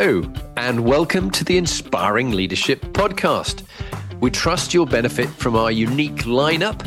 [0.00, 0.22] Hello,
[0.56, 3.64] and welcome to the Inspiring Leadership Podcast.
[4.20, 6.86] We trust you'll benefit from our unique lineup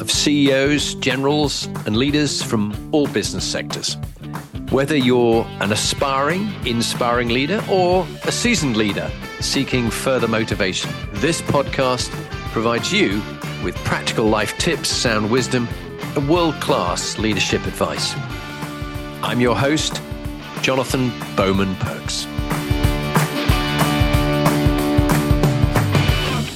[0.00, 3.96] of CEOs, generals, and leaders from all business sectors.
[4.70, 9.10] Whether you're an aspiring, inspiring leader or a seasoned leader
[9.40, 12.10] seeking further motivation, this podcast
[12.52, 13.20] provides you
[13.64, 15.66] with practical life tips, sound wisdom,
[16.14, 18.14] and world class leadership advice.
[19.20, 20.00] I'm your host,
[20.62, 22.28] Jonathan Bowman Perks.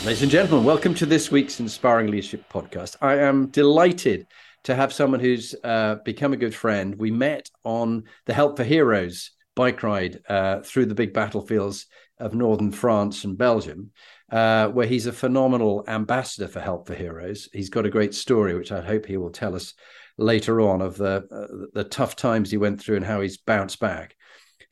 [0.06, 2.94] Ladies and gentlemen, welcome to this week's Inspiring Leadership Podcast.
[3.00, 4.28] I am delighted
[4.62, 6.94] to have someone who's uh, become a good friend.
[6.94, 11.86] We met on the Help for Heroes bike ride uh, through the big battlefields
[12.20, 13.90] of northern France and Belgium,
[14.30, 17.48] uh, where he's a phenomenal ambassador for Help for Heroes.
[17.52, 19.74] He's got a great story, which I hope he will tell us
[20.18, 23.80] later on of the uh, the tough times he went through and how he's bounced
[23.80, 24.14] back.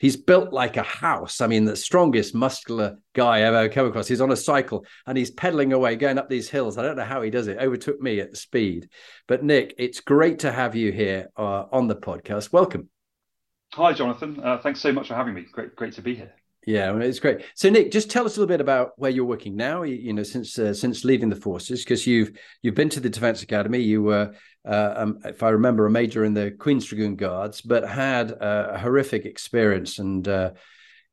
[0.04, 1.40] He's built like a house.
[1.40, 4.06] I mean, the strongest muscular guy I've ever come across.
[4.06, 6.76] He's on a cycle and he's pedaling away, going up these hills.
[6.76, 7.56] I don't know how he does it.
[7.56, 8.90] Overtook me at speed.
[9.26, 12.52] But Nick, it's great to have you here uh, on the podcast.
[12.52, 12.90] Welcome.
[13.72, 14.38] Hi, Jonathan.
[14.44, 15.46] Uh, thanks so much for having me.
[15.50, 16.34] Great, great to be here.
[16.66, 17.42] Yeah, it's great.
[17.54, 19.84] So, Nick, just tell us a little bit about where you're working now.
[19.84, 23.10] You, you know, since uh, since leaving the forces, because you've you've been to the
[23.10, 23.80] Defence Academy.
[23.80, 27.88] You were, uh, um, if I remember, a major in the Queen's Dragoon Guards, but
[27.88, 30.52] had a horrific experience and uh,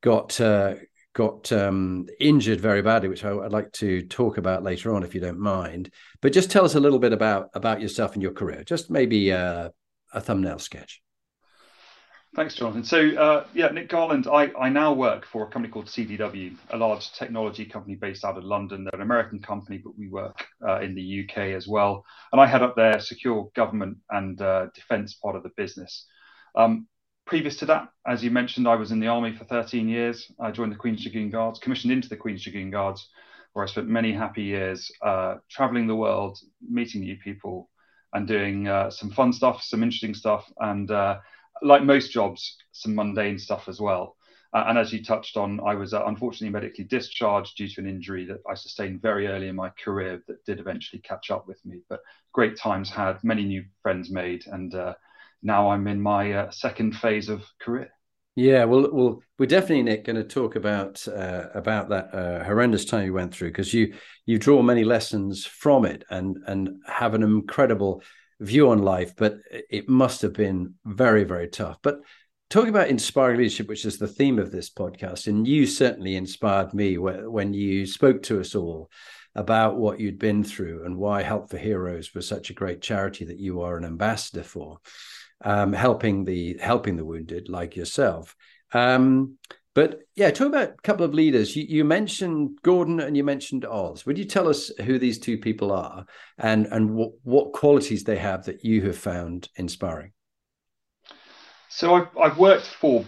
[0.02, 0.76] got uh,
[1.14, 5.14] got um, injured very badly, which I, would like to talk about later on, if
[5.14, 5.92] you don't mind.
[6.22, 8.64] But just tell us a little bit about about yourself and your career.
[8.64, 9.70] Just maybe uh,
[10.14, 11.02] a thumbnail sketch.
[12.34, 12.86] Thanks, Jonathan.
[12.86, 16.78] So, uh, yeah, Nick Garland, I, I now work for a company called CDW, a
[16.78, 18.86] large technology company based out of London.
[18.86, 22.06] They're an American company, but we work uh, in the UK as well.
[22.32, 26.08] And I head up their secure government and uh, defense part of the business.
[26.56, 26.88] Um,
[27.26, 30.32] previous to that, as you mentioned, I was in the army for 13 years.
[30.40, 33.10] I joined the Queen's Dragoon Guards, commissioned into the Queen's Dragoon Guards,
[33.52, 37.70] where I spent many happy years uh, traveling the world, meeting new people,
[38.14, 41.18] and doing uh, some fun stuff, some interesting stuff, and uh,
[41.62, 44.16] like most jobs, some mundane stuff as well.
[44.54, 47.88] Uh, and as you touched on, I was uh, unfortunately medically discharged due to an
[47.88, 51.66] injury that I sustained very early in my career that did eventually catch up with
[51.66, 51.82] me.
[51.88, 52.02] But
[52.34, 54.96] great times had, many new friends made, and uh,
[55.42, 57.92] now I'm in my uh, second phase of career.
[58.36, 62.86] Yeah, well, well, we're definitely Nick going to talk about uh, about that uh, horrendous
[62.86, 63.94] time you went through because you
[64.26, 68.02] you draw many lessons from it and and have an incredible
[68.42, 69.38] view on life, but
[69.70, 71.78] it must have been very, very tough.
[71.82, 72.02] But
[72.50, 76.74] talking about inspiring leadership, which is the theme of this podcast, and you certainly inspired
[76.74, 78.90] me when you spoke to us all
[79.36, 83.26] about what you'd been through and why Help for Heroes was such a great charity
[83.26, 84.80] that you are an ambassador for,
[85.46, 88.36] um, helping the helping the wounded like yourself.
[88.74, 89.38] Um,
[89.74, 91.56] but yeah, talk about a couple of leaders.
[91.56, 94.06] You, you, mentioned Gordon and you mentioned Oz.
[94.06, 96.06] Would you tell us who these two people are
[96.38, 100.12] and and what, what qualities they have that you have found inspiring?
[101.70, 103.06] So I've, I've worked for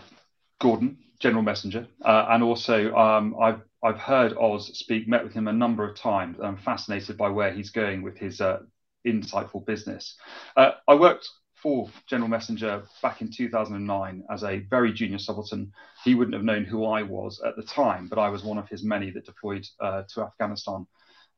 [0.62, 5.50] Gordon, General Messenger, uh, and also um, I've I've heard Oz speak, met with him
[5.50, 6.38] a number of times.
[6.42, 8.60] I'm fascinated by where he's going with his uh,
[9.06, 10.16] insightful business.
[10.56, 11.28] Uh, I worked
[11.64, 15.72] for General Messenger back in 2009 as a very junior subaltern.
[16.04, 18.68] He wouldn't have known who I was at the time, but I was one of
[18.68, 20.86] his many that deployed uh, to Afghanistan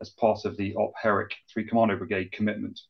[0.01, 2.81] as part of the Op Herrick 3 Commando Brigade commitment.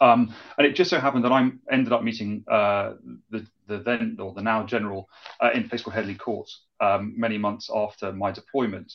[0.00, 2.94] Um, and it just so happened that I ended up meeting uh,
[3.30, 5.08] the, the, then or the now general
[5.40, 8.92] uh, in a place called Headley Court um, many months after my deployment.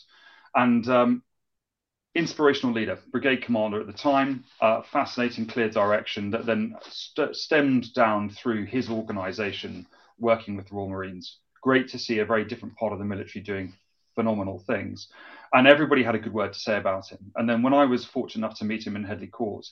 [0.54, 1.24] And um,
[2.16, 7.94] inspirational leader, brigade commander at the time, uh, fascinating, clear direction that then st- stemmed
[7.94, 9.86] down through his organization
[10.20, 11.38] working with the Royal Marines.
[11.62, 13.74] Great to see a very different part of the military doing
[14.16, 15.08] phenomenal things.
[15.54, 17.32] And everybody had a good word to say about him.
[17.36, 19.66] And then when I was fortunate enough to meet him in Headley Court,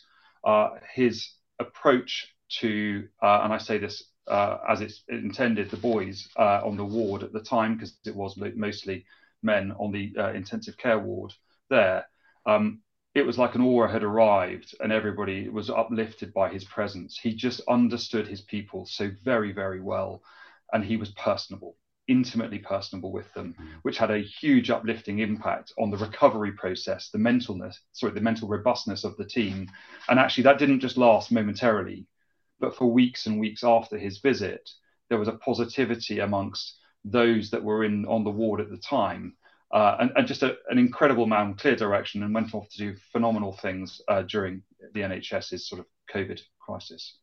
[0.44, 1.30] uh, his
[1.60, 6.78] approach to, uh, and I say this uh, as it's intended, the boys uh, on
[6.78, 9.06] the ward at the time, because it was mostly
[9.44, 11.34] men on the uh, intensive care ward
[11.70, 12.06] there,
[12.46, 12.82] um,
[13.14, 17.20] it was like an aura had arrived and everybody was uplifted by his presence.
[17.22, 20.24] He just understood his people so very, very well.
[20.72, 21.76] And he was personable,
[22.08, 23.68] intimately personable with them, mm.
[23.82, 28.48] which had a huge uplifting impact on the recovery process, the mentalness, sorry, the mental
[28.48, 29.68] robustness of the team.
[30.08, 32.08] And actually, that didn't just last momentarily,
[32.62, 34.70] but for weeks and weeks after his visit,
[35.10, 39.34] there was a positivity amongst those that were in on the ward at the time
[39.74, 42.96] uh, and, and, just a, an incredible man, clear direction, and went off to do
[43.12, 44.62] phenomenal things uh, during
[44.94, 47.18] the NHS's sort of COVID crisis.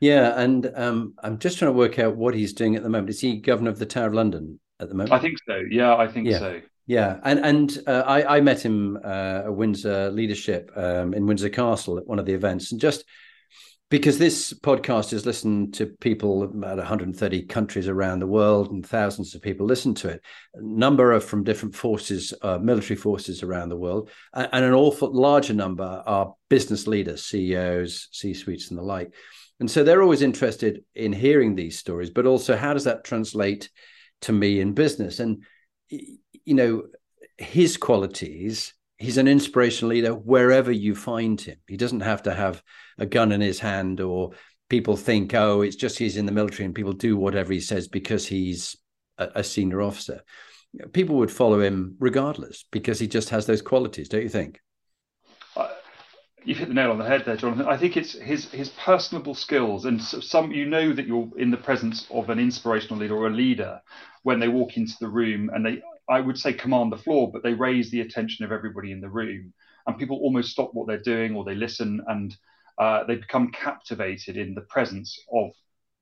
[0.00, 3.10] Yeah, and um, I'm just trying to work out what he's doing at the moment.
[3.10, 5.12] Is he governor of the Tower of London at the moment?
[5.12, 5.62] I think so.
[5.70, 6.38] Yeah, I think yeah.
[6.40, 6.60] so.
[6.86, 11.50] Yeah, and and uh, I I met him uh, at Windsor Leadership um, in Windsor
[11.50, 13.04] Castle at one of the events, and just
[13.92, 19.34] because this podcast is listened to people about 130 countries around the world, and thousands
[19.34, 20.22] of people listen to it.
[20.54, 25.12] A number are from different forces, uh, military forces around the world, and, an awful
[25.12, 29.12] larger number are business leaders, CEOs, C suites, and the like.
[29.60, 33.68] And so they're always interested in hearing these stories, but also how does that translate
[34.22, 35.20] to me in business?
[35.20, 35.42] And
[35.90, 36.84] you know,
[37.36, 38.72] his qualities,
[39.02, 41.56] he's an inspirational leader wherever you find him.
[41.66, 42.62] He doesn't have to have
[42.98, 44.30] a gun in his hand or
[44.68, 47.88] people think, oh, it's just he's in the military and people do whatever he says
[47.88, 48.76] because he's
[49.18, 50.22] a, a senior officer.
[50.92, 54.60] People would follow him regardless because he just has those qualities, don't you think?
[56.44, 57.66] You've hit the nail on the head there, Jonathan.
[57.66, 61.56] I think it's his his personable skills and some you know that you're in the
[61.56, 63.80] presence of an inspirational leader or a leader
[64.24, 67.42] when they walk into the room and they I would say command the floor, but
[67.42, 69.54] they raise the attention of everybody in the room,
[69.86, 72.36] and people almost stop what they're doing or they listen and
[72.76, 75.52] uh, they become captivated in the presence of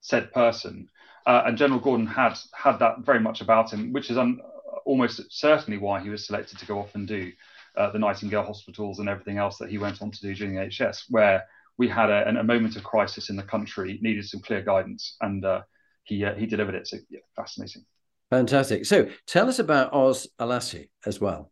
[0.00, 0.88] said person.
[1.26, 4.40] Uh, and General Gordon had had that very much about him, which is un-
[4.84, 7.30] almost certainly why he was selected to go off and do
[7.76, 10.66] uh, the Nightingale hospitals and everything else that he went on to do during the
[10.66, 11.44] HS, where
[11.76, 15.44] we had a, a moment of crisis in the country, needed some clear guidance, and
[15.44, 15.62] uh,
[16.02, 16.88] he uh, he delivered it.
[16.88, 17.84] So yeah, fascinating.
[18.30, 18.86] Fantastic.
[18.86, 21.50] So tell us about Oz Alashe as well.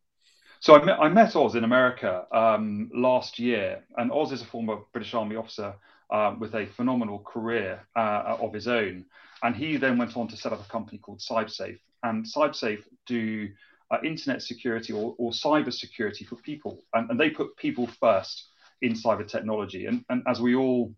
[0.60, 4.44] So I met, I met Oz in America um, last year, and Oz is a
[4.44, 5.74] former British Army officer
[6.10, 9.04] uh, with a phenomenal career uh, of his own.
[9.42, 11.78] And he then went on to set up a company called CybSafe.
[12.02, 13.48] And CybSafe do
[13.90, 16.82] uh, internet security or, or cyber security for people.
[16.94, 18.48] And, and, they put people first
[18.82, 19.86] in cyber technology.
[19.86, 20.92] And, and as we all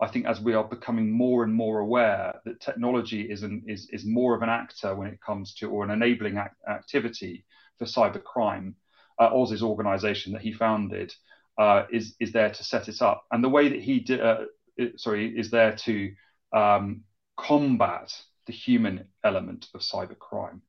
[0.00, 3.88] I think as we are becoming more and more aware that technology is, an, is,
[3.90, 7.44] is more of an actor when it comes to, or an enabling act, activity
[7.78, 8.74] for cybercrime,
[9.18, 11.14] uh, Oz's organization that he founded
[11.58, 13.24] uh, is, is there to set it up.
[13.30, 14.44] And the way that he did, uh,
[14.96, 16.12] sorry, is there to
[16.52, 17.04] um,
[17.38, 18.12] combat
[18.46, 20.60] the human element of cybercrime.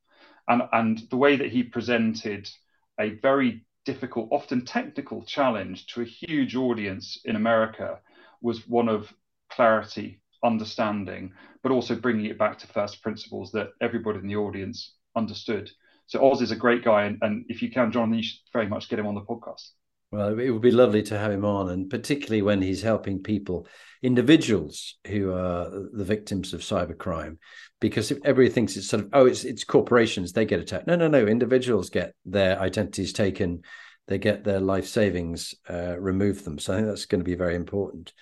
[0.47, 2.50] And, and the way that he presented
[2.97, 8.00] a very difficult, often technical challenge to a huge audience in America
[8.42, 9.13] was one of
[9.50, 11.31] clarity, understanding,
[11.63, 15.69] but also bringing it back to first principles that everybody in the audience understood.
[16.06, 18.68] So Oz is a great guy, and, and if you can, Jonathan, you should very
[18.68, 19.72] much get him on the podcast.
[20.10, 23.68] Well, it would be lovely to have him on, and particularly when he's helping people,
[24.01, 27.39] individuals who are the victims of cybercrime,
[27.81, 30.88] because if everybody thinks it's sort of oh, it's it's corporations they get attacked.
[30.88, 31.28] No, no, no.
[31.28, 33.63] Individuals get their identities taken,
[34.07, 36.59] they get their life savings uh, removed them.
[36.59, 38.13] So I think that's going to be very important.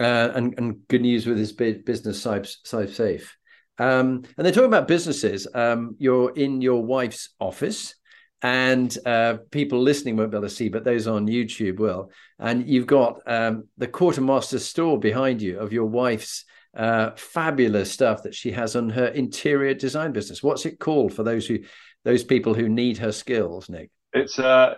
[0.00, 3.36] Uh, and, and good news with his business Safe Safe.
[3.78, 5.46] Um, and they're talking about businesses.
[5.54, 7.94] Um, you're in your wife's office,
[8.42, 12.10] and uh, people listening won't be able to see, but those on YouTube will.
[12.38, 16.44] And you've got um, the quartermaster store behind you of your wife's
[16.76, 20.42] uh, fabulous stuff that she has on her interior design business.
[20.42, 21.60] What's it called for those who,
[22.04, 23.90] those people who need her skills, Nick?
[24.12, 24.74] It's uh,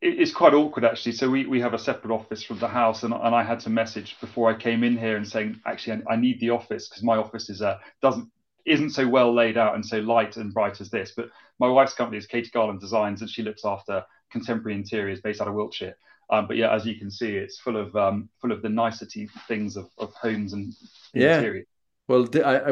[0.00, 1.12] it's quite awkward actually.
[1.12, 3.70] So we, we have a separate office from the house, and, and I had to
[3.70, 7.02] message before I came in here and saying actually I, I need the office because
[7.02, 8.30] my office is uh, doesn't
[8.66, 11.12] isn't so well laid out and so light and bright as this.
[11.16, 15.40] But my wife's company is Katie Garland Designs, and she looks after contemporary interiors based
[15.40, 15.96] out of Wiltshire.
[16.30, 19.28] Um, but yeah, as you can see, it's full of um, full of the nicety
[19.46, 20.72] things of, of homes and
[21.12, 21.36] yeah.
[21.36, 21.64] Interior.
[22.08, 22.70] Well, I, I,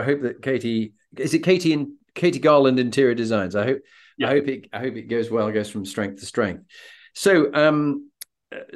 [0.00, 3.54] I hope that Katie is it Katie and Katie Garland Interior Designs.
[3.54, 3.82] I hope
[4.20, 4.28] yeah.
[4.28, 6.64] I hope it I hope it goes well, goes from strength to strength.
[7.14, 8.10] So um,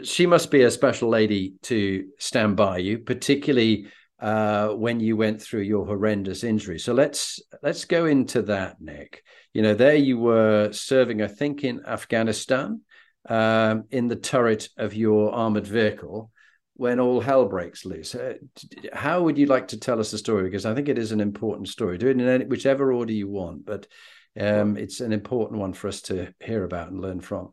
[0.03, 3.87] she must be a special lady to stand by you, particularly
[4.21, 6.79] uh, when you went through your horrendous injury.
[6.79, 9.23] So let's let's go into that, Nick.
[9.53, 12.81] You know, there you were serving, I think, in Afghanistan,
[13.29, 16.31] um, in the turret of your armored vehicle
[16.77, 18.15] when all hell breaks loose.
[18.15, 18.35] Uh,
[18.93, 20.45] how would you like to tell us the story?
[20.45, 21.99] Because I think it is an important story.
[21.99, 23.87] Do it in any, whichever order you want, but
[24.41, 27.53] um, it's an important one for us to hear about and learn from.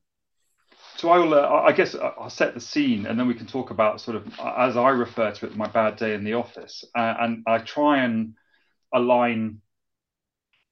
[0.98, 3.48] So I will, uh, I guess, uh, I'll set the scene, and then we can
[3.48, 6.84] talk about sort of, as I refer to it, my bad day in the office,
[6.96, 8.36] uh, and I try and
[8.94, 9.62] align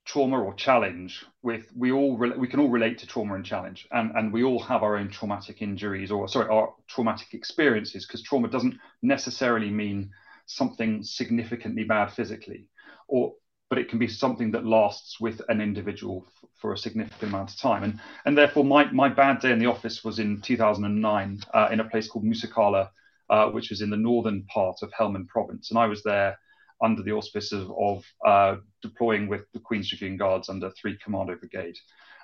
[0.10, 3.88] trauma or challenge with we all re- we can all relate to trauma and challenge.
[3.92, 8.24] And and we all have our own traumatic injuries or sorry our traumatic experiences because
[8.24, 10.10] trauma doesn't necessarily mean
[10.48, 12.68] something significantly bad physically.
[13.08, 13.34] Or
[13.70, 17.52] but it can be something that lasts with an individual f- for a significant amount
[17.52, 17.84] of time.
[17.84, 21.80] And, and therefore, my, my bad day in the office was in 2009 uh, in
[21.80, 22.90] a place called Musa Qala,
[23.30, 25.70] uh, which was in the northern part of Helmand province.
[25.70, 26.38] And I was there
[26.82, 31.78] under the auspices of uh, deploying with the Queen's Dragoon Guards under 3 Commando Brigade.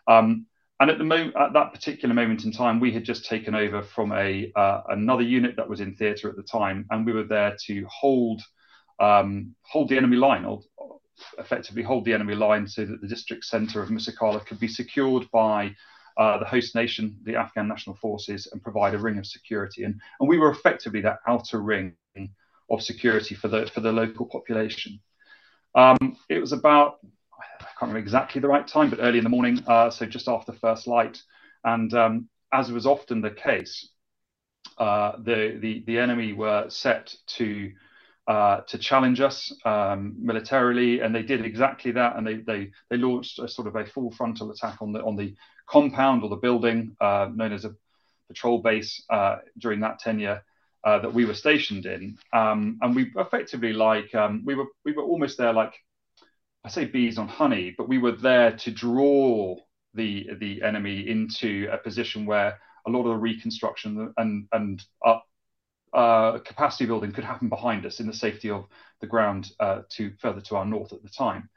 [0.08, 0.48] Um,
[0.80, 3.82] and at the moment, at that particular moment in time, we had just taken over
[3.82, 7.24] from a uh, another unit that was in theatre at the time, and we were
[7.24, 8.42] there to hold
[9.00, 10.64] um, hold the enemy line, or
[11.38, 14.68] effectively hold the enemy line, so that the district centre of Musa Qala could be
[14.68, 15.76] secured by
[16.18, 19.84] uh, the host nation, the Afghan National Forces, and provide a ring of security.
[19.84, 21.94] And, and we were effectively that outer ring
[22.70, 25.00] of security for the for the local population.
[25.76, 27.00] Um, it was about
[27.40, 30.28] I can't remember exactly the right time, but early in the morning, uh, so just
[30.28, 31.22] after first light.
[31.64, 33.90] And um, as was often the case,
[34.78, 37.72] uh, the, the the enemy were set to
[38.28, 42.16] uh, to challenge us um, militarily, and they did exactly that.
[42.16, 45.16] And they they they launched a sort of a full frontal attack on the on
[45.16, 45.36] the
[45.68, 47.76] compound or the building uh, known as a
[48.28, 50.44] patrol base uh, during that tenure.
[50.84, 54.92] Uh, that we were stationed in, um, and we effectively like um, we were we
[54.92, 55.74] were almost there like
[56.64, 59.56] I say bees on honey, but we were there to draw
[59.96, 65.20] the the enemy into a position where a lot of the reconstruction and and uh,
[65.96, 68.66] uh, capacity building could happen behind us in the safety of
[69.02, 71.50] the ground uh, to further to our north at the time.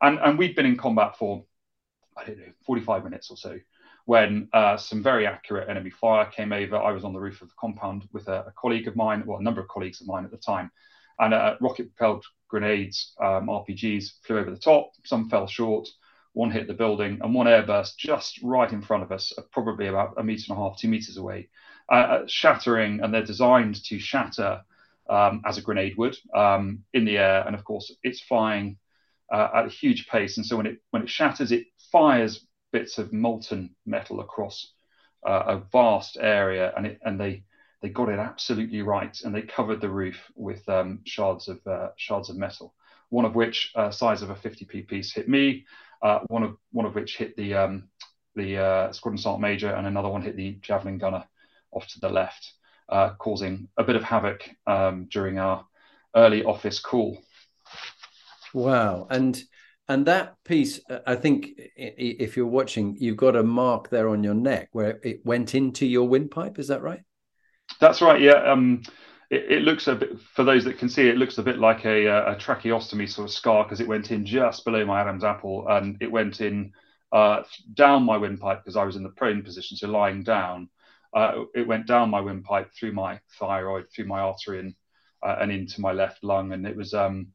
[0.00, 1.44] And, and we'd been in combat for,
[2.16, 3.58] I don't know, 45 minutes or so
[4.04, 6.76] when uh, some very accurate enemy fire came over.
[6.76, 9.38] I was on the roof of the compound with a, a colleague of mine, well,
[9.38, 10.70] a number of colleagues of mine at the time,
[11.18, 14.92] and uh, rocket propelled grenades, um, RPGs, flew over the top.
[15.04, 15.88] Some fell short.
[16.34, 20.14] One hit the building, and one airburst just right in front of us, probably about
[20.16, 21.50] a meter and a half, two meters away,
[21.92, 24.62] uh, uh, shattering, and they're designed to shatter
[25.10, 27.44] um, as a grenade would um, in the air.
[27.46, 28.78] And of course, it's flying
[29.30, 32.96] uh, at a huge pace, and so when it when it shatters, it fires bits
[32.96, 34.72] of molten metal across
[35.28, 37.44] uh, a vast area, and it and they
[37.82, 41.88] they got it absolutely right, and they covered the roof with um, shards of uh,
[41.96, 42.74] shards of metal.
[43.10, 45.66] One of which, uh, size of a 50p piece, hit me.
[46.28, 47.88] One of one of which hit the um,
[48.34, 51.26] the squadron sergeant major, and another one hit the javelin gunner
[51.72, 52.52] off to the left,
[52.88, 55.64] uh, causing a bit of havoc um, during our
[56.14, 57.18] early office call.
[58.54, 59.42] Wow, and
[59.88, 64.22] and that piece, uh, I think, if you're watching, you've got a mark there on
[64.22, 66.58] your neck where it went into your windpipe.
[66.58, 67.02] Is that right?
[67.80, 68.20] That's right.
[68.20, 68.42] Yeah.
[68.44, 68.82] Um,
[69.30, 71.84] it, it, looks a bit for those that can see it looks a bit like
[71.84, 75.66] a, a tracheostomy sort of scar because it went in just below my Adam's apple
[75.68, 76.72] and it went in
[77.12, 77.42] uh,
[77.74, 80.68] down my windpipe because I was in the prone position, so lying down.
[81.14, 84.74] Uh, it went down my windpipe through my thyroid, through my artery, and
[85.22, 86.52] uh, and into my left lung.
[86.52, 87.28] And it was um,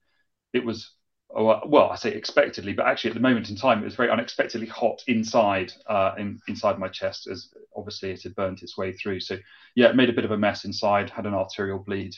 [0.54, 0.92] it was
[1.36, 4.10] oh, well, I say expectedly, but actually at the moment in time, it was very
[4.10, 8.94] unexpectedly hot inside uh, in, inside my chest, as obviously it had burnt its way
[8.94, 9.20] through.
[9.20, 9.38] So
[9.76, 11.10] yeah, it made a bit of a mess inside.
[11.10, 12.16] Had an arterial bleed,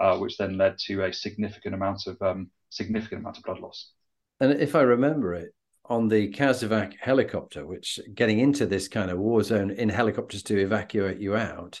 [0.00, 3.92] uh, which then led to a significant amount of um, significant amount of blood loss.
[4.40, 5.54] And if I remember it,
[5.88, 10.58] on the CASEVAC helicopter, which getting into this kind of war zone in helicopters to
[10.60, 11.80] evacuate you out,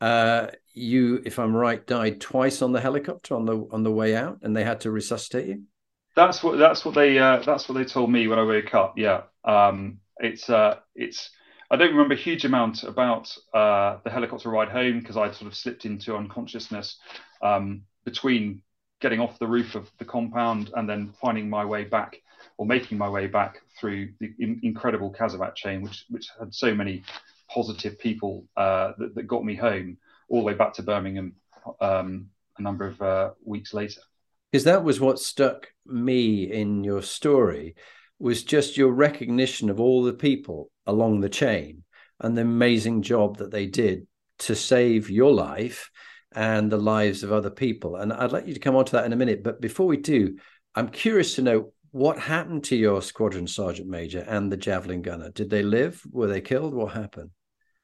[0.00, 4.16] uh, you, if I'm right, died twice on the helicopter on the on the way
[4.16, 5.62] out, and they had to resuscitate you.
[6.16, 8.94] That's what that's what they uh, that's what they told me when I woke up.
[8.96, 11.30] Yeah, um, it's uh, it's.
[11.70, 15.50] I don't remember a huge amount about uh, the helicopter ride home because I'd sort
[15.50, 16.98] of slipped into unconsciousness
[17.42, 18.62] um, between
[19.04, 22.16] getting off the roof of the compound and then finding my way back
[22.56, 26.74] or making my way back through the in- incredible CASEVAC chain, which which had so
[26.74, 27.02] many
[27.50, 29.98] positive people uh, that, that, got me home
[30.30, 31.34] all the way back to Birmingham
[31.82, 34.00] um, a number of uh, weeks later.
[34.50, 37.74] Because that was what stuck me in your story
[38.18, 41.84] was just your recognition of all the people along the chain
[42.20, 44.06] and the amazing job that they did
[44.38, 45.90] to save your life
[46.34, 47.96] and the lives of other people.
[47.96, 49.42] And I'd like you to come on to that in a minute.
[49.42, 50.36] But before we do,
[50.74, 55.30] I'm curious to know what happened to your squadron sergeant major and the javelin gunner?
[55.30, 56.02] Did they live?
[56.10, 56.74] Were they killed?
[56.74, 57.30] What happened?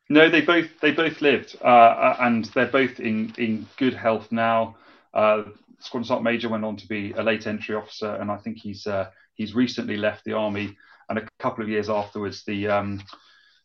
[0.09, 4.33] No, they both they both lived, uh, uh and they're both in in good health
[4.33, 4.75] now.
[5.14, 5.45] Uh,
[5.78, 8.85] squadron sergeant major went on to be a late entry officer, and I think he's
[8.88, 10.76] uh, he's recently left the army.
[11.09, 13.00] And a couple of years afterwards, the um,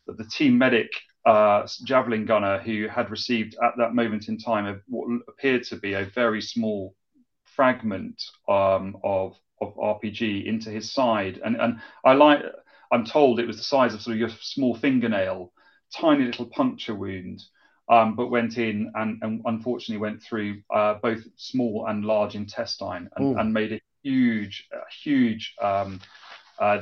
[0.05, 0.91] the team medic
[1.25, 5.93] uh, javelin gunner who had received at that moment in time what appeared to be
[5.93, 6.95] a very small
[7.55, 12.43] fragment um, of of RPG into his side, and and I like.
[12.91, 15.51] I'm told it was the size of sort of your small fingernail,
[15.91, 17.43] tiny little puncture wound,
[17.89, 23.09] um, but went in and, and unfortunately went through uh, both small and large intestine
[23.15, 25.99] and, and made a huge, a huge, um,
[26.59, 26.77] uh,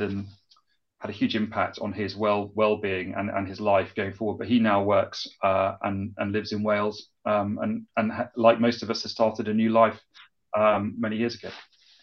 [1.03, 4.37] had a huge impact on his well well being and, and his life going forward.
[4.37, 8.61] But he now works uh, and and lives in Wales, um, and and ha- like
[8.61, 9.99] most of us, has started a new life
[10.57, 11.49] um, many years ago.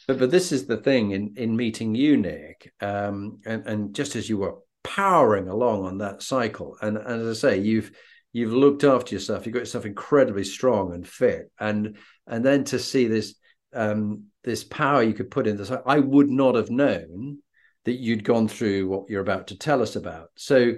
[0.07, 4.17] But but this is the thing in in meeting you, Nick, um, and and just
[4.17, 7.93] as you were powering along on that cycle, and, and as I say, you've
[8.35, 12.79] you've looked after yourself, you've got yourself incredibly strong and fit, and and then to
[12.79, 13.35] see this
[13.73, 17.39] um, this power you could put in this, I would not have known
[17.85, 20.29] that you'd gone through what you're about to tell us about.
[20.37, 20.75] So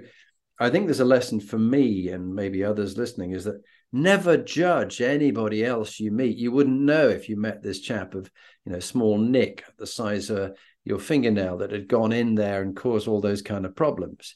[0.59, 5.01] I think there's a lesson for me and maybe others listening is that never judge
[5.01, 6.37] anybody else you meet.
[6.37, 8.29] You wouldn't know if you met this chap of,
[8.65, 12.75] you know, small nick the size of your fingernail that had gone in there and
[12.75, 14.35] caused all those kind of problems.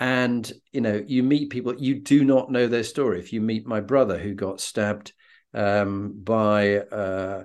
[0.00, 3.18] And, you know, you meet people, you do not know their story.
[3.18, 5.12] If you meet my brother who got stabbed
[5.54, 7.44] um, by uh,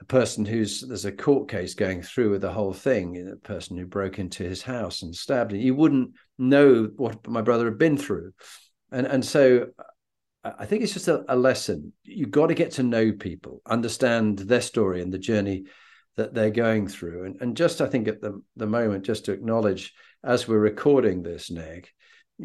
[0.00, 3.76] a person who's there's a court case going through with the whole thing, a person
[3.76, 7.78] who broke into his house and stabbed him, you wouldn't know what my brother had
[7.78, 8.32] been through.
[8.90, 9.68] And and so
[10.42, 11.92] I think it's just a, a lesson.
[12.02, 15.64] You've got to get to know people, understand their story and the journey
[16.16, 17.24] that they're going through.
[17.24, 19.92] And, and just, I think, at the, the moment, just to acknowledge,
[20.24, 21.92] as we're recording this, Nick,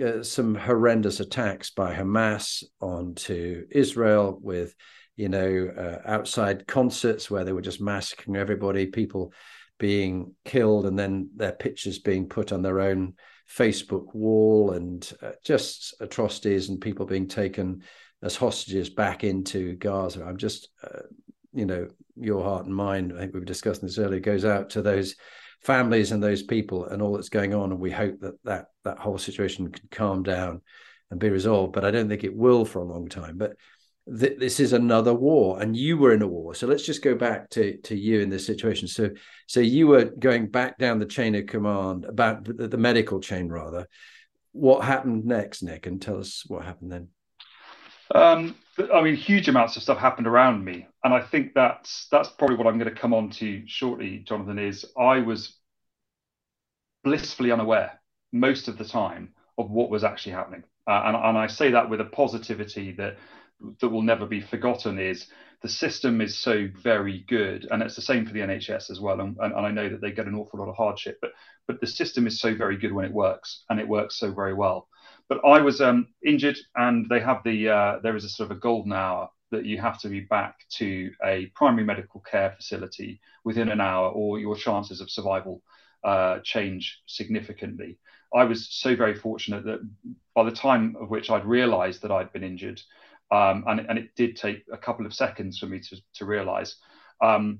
[0.03, 4.75] uh, some horrendous attacks by Hamas onto Israel with,
[5.15, 9.33] you know, uh, outside concerts where they were just massacring everybody, people
[9.77, 13.13] being killed, and then their pictures being put on their own
[13.49, 17.81] Facebook wall and uh, just atrocities and people being taken
[18.23, 20.23] as hostages back into Gaza.
[20.25, 21.01] I'm just, uh,
[21.53, 24.71] you know, your heart and mind, I think we were discussing this earlier, goes out
[24.71, 25.15] to those
[25.61, 27.71] families and those people and all that's going on.
[27.71, 30.61] And we hope that that, that whole situation can calm down
[31.11, 31.73] and be resolved.
[31.73, 33.37] But I don't think it will for a long time.
[33.37, 33.57] But
[34.07, 36.55] th- this is another war and you were in a war.
[36.55, 38.87] So let's just go back to to you in this situation.
[38.87, 39.09] So
[39.47, 43.49] so you were going back down the chain of command about the, the medical chain
[43.49, 43.87] rather.
[44.51, 45.85] What happened next nick?
[45.85, 47.09] And tell us what happened then.
[48.13, 48.55] Um,
[48.93, 52.57] I mean, huge amounts of stuff happened around me, and I think that's that's probably
[52.57, 54.59] what I'm going to come on to shortly, Jonathan.
[54.59, 55.57] Is I was
[57.03, 57.99] blissfully unaware
[58.31, 61.89] most of the time of what was actually happening, uh, and and I say that
[61.89, 63.17] with a positivity that
[63.79, 65.27] that will never be forgotten is
[65.61, 69.19] the system is so very good, and it's the same for the NHS as well.
[69.21, 71.31] And, and, I know that they get an awful lot of hardship, but
[71.67, 74.53] but the system is so very good when it works, and it works so very
[74.53, 74.87] well.
[75.27, 78.57] But I was um, injured, and they have the uh, there is a sort of
[78.57, 83.19] a golden hour that you have to be back to a primary medical care facility
[83.43, 85.63] within an hour, or your chances of survival
[86.03, 87.97] uh, change significantly.
[88.33, 89.79] I was so very fortunate that
[90.35, 92.81] by the time of which I'd realised that I'd been injured,
[93.31, 96.75] um, and, and it did take a couple of seconds for me to, to realize.
[97.21, 97.59] Um,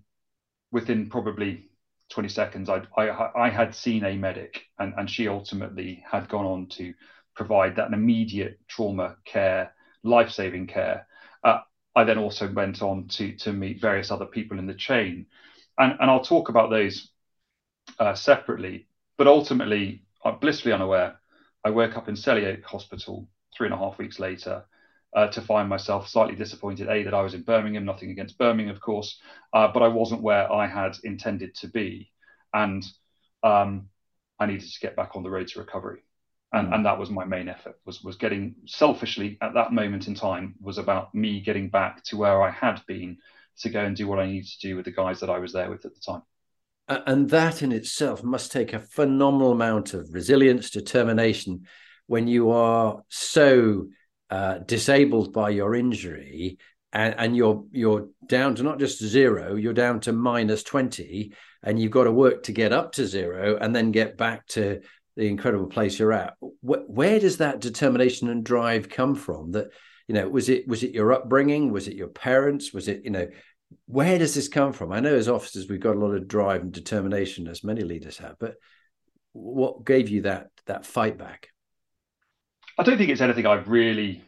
[0.72, 1.70] within probably
[2.10, 6.46] 20 seconds, I, I, I had seen a medic, and, and she ultimately had gone
[6.46, 6.94] on to
[7.36, 9.74] provide that immediate trauma care,
[10.04, 11.08] life saving care.
[11.44, 11.60] Uh,
[11.96, 15.26] I then also went on to, to meet various other people in the chain.
[15.78, 17.10] And, and I'll talk about those
[18.00, 18.88] uh, separately.
[19.18, 21.20] But ultimately, I'm blissfully unaware.
[21.64, 24.66] I woke up in Selly Hospital three and a half weeks later
[25.16, 26.90] uh, to find myself slightly disappointed.
[26.90, 29.20] A that I was in Birmingham, nothing against Birmingham, of course,
[29.54, 32.12] uh, but I wasn't where I had intended to be,
[32.54, 32.86] and
[33.42, 33.88] um,
[34.40, 36.02] I needed to get back on the road to recovery.
[36.52, 40.16] And, and that was my main effort was was getting selfishly at that moment in
[40.16, 43.18] time was about me getting back to where I had been
[43.60, 45.52] to go and do what I needed to do with the guys that I was
[45.52, 46.22] there with at the time
[46.88, 51.66] and that in itself must take a phenomenal amount of resilience determination
[52.08, 53.88] when you are so
[54.30, 56.58] uh, disabled by your injury
[56.96, 61.78] and, and you're you're down to not just zero, you're down to minus 20, and
[61.78, 64.80] you've got to work to get up to zero and then get back to
[65.18, 66.36] the incredible place you're at.
[66.40, 69.52] Wh- where does that determination and drive come from?
[69.52, 69.68] That
[70.08, 71.72] you know, was it was it your upbringing?
[71.72, 72.74] Was it your parents?
[72.74, 73.28] Was it you know,
[73.88, 74.94] where does this come from?
[74.94, 78.18] I know as officers we've got a lot of drive and determination, as many leaders
[78.20, 78.56] have, but
[79.34, 81.50] what gave you that that fight back?
[82.78, 84.24] I don't think it's anything I've really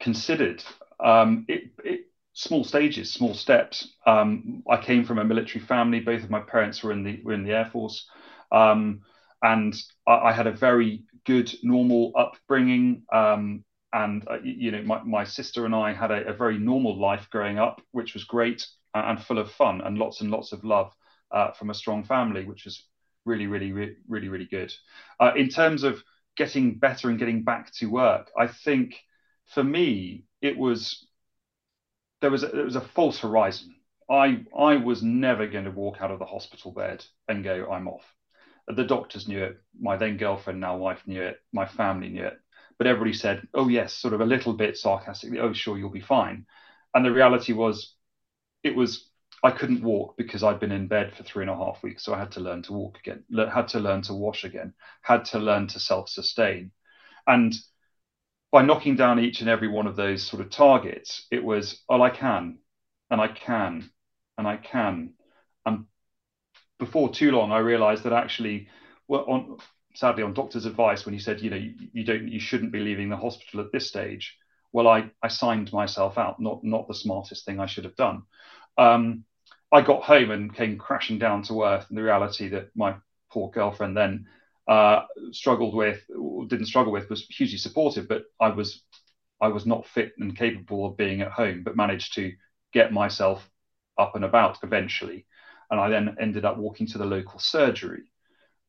[0.00, 0.62] considered.
[1.02, 2.00] Um, it, it,
[2.34, 3.88] small stages, small steps.
[4.06, 6.00] Um, I came from a military family.
[6.00, 8.06] Both of my parents were in the were in the air force,
[8.52, 9.00] um,
[9.42, 9.74] and
[10.06, 13.04] I, I, had a very good, normal upbringing.
[13.12, 16.98] Um, and uh, you know, my, my sister and I had a, a, very normal
[16.98, 20.64] life growing up, which was great and full of fun and lots and lots of
[20.64, 20.92] love
[21.32, 22.84] uh, from a strong family, which was
[23.24, 24.72] really, really, really, really, really good.
[25.18, 26.02] Uh, in terms of
[26.40, 28.30] getting better and getting back to work.
[28.34, 28.98] I think
[29.52, 31.06] for me, it was
[32.22, 33.74] there was a, was a false horizon.
[34.10, 37.88] I I was never going to walk out of the hospital bed and go, I'm
[37.88, 38.06] off.
[38.66, 39.58] The doctors knew it.
[39.78, 41.36] My then girlfriend, now wife, knew it.
[41.52, 42.38] My family knew it.
[42.78, 45.40] But everybody said, "Oh yes," sort of a little bit sarcastically.
[45.40, 46.46] "Oh sure, you'll be fine."
[46.94, 47.94] And the reality was,
[48.62, 49.09] it was
[49.42, 52.04] I couldn't walk because I'd been in bed for three and a half weeks.
[52.04, 55.24] So I had to learn to walk again, had to learn to wash again, had
[55.26, 56.72] to learn to self sustain.
[57.26, 57.54] And
[58.52, 62.02] by knocking down each and every one of those sort of targets, it was, oh,
[62.02, 62.58] I can,
[63.10, 63.90] and I can,
[64.36, 65.14] and I can.
[65.64, 65.86] And
[66.78, 68.68] before too long, I realized that actually,
[69.08, 69.58] well, on,
[69.94, 72.80] sadly, on doctor's advice, when he said, you know, you, you don't, you shouldn't be
[72.80, 74.36] leaving the hospital at this stage,
[74.72, 78.22] well, I, I signed myself out, not, not the smartest thing I should have done.
[78.76, 79.24] Um,
[79.72, 82.96] I got home and came crashing down to earth, and the reality that my
[83.30, 84.26] poor girlfriend then
[84.66, 85.02] uh,
[85.32, 88.08] struggled with, or didn't struggle with, was hugely supportive.
[88.08, 88.82] But I was,
[89.40, 92.32] I was not fit and capable of being at home, but managed to
[92.72, 93.48] get myself
[93.96, 95.26] up and about eventually.
[95.70, 98.02] And I then ended up walking to the local surgery,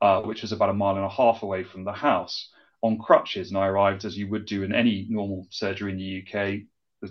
[0.01, 2.51] uh, which was about a mile and a half away from the house,
[2.83, 3.49] on crutches.
[3.49, 6.61] And I arrived as you would do in any normal surgery in the UK,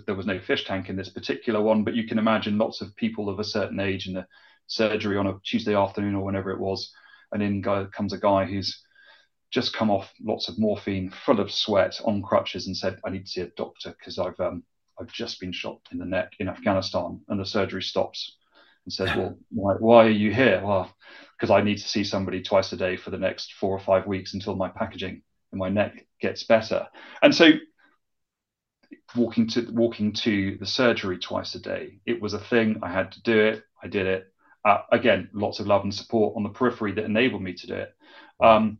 [0.05, 2.95] there was no fish tank in this particular one, but you can imagine lots of
[2.95, 4.25] people of a certain age in the
[4.67, 6.93] surgery on a Tuesday afternoon or whenever it was,
[7.31, 8.81] and in comes a guy who's
[9.51, 13.25] just come off lots of morphine, full of sweat, on crutches, and said, "I need
[13.25, 14.63] to see a doctor because I've um,
[14.99, 18.37] I've just been shot in the neck in Afghanistan." And the surgery stops
[18.85, 20.93] and says, "Well, why, why are you here?" Well,
[21.37, 24.07] because I need to see somebody twice a day for the next four or five
[24.07, 26.87] weeks until my packaging in my neck gets better.
[27.21, 27.49] And so
[29.15, 31.99] walking to walking to the surgery twice a day.
[32.05, 32.79] It was a thing.
[32.81, 33.63] I had to do it.
[33.83, 34.27] I did it.
[34.63, 37.73] Uh, again, lots of love and support on the periphery that enabled me to do
[37.75, 37.95] it.
[38.39, 38.77] Um,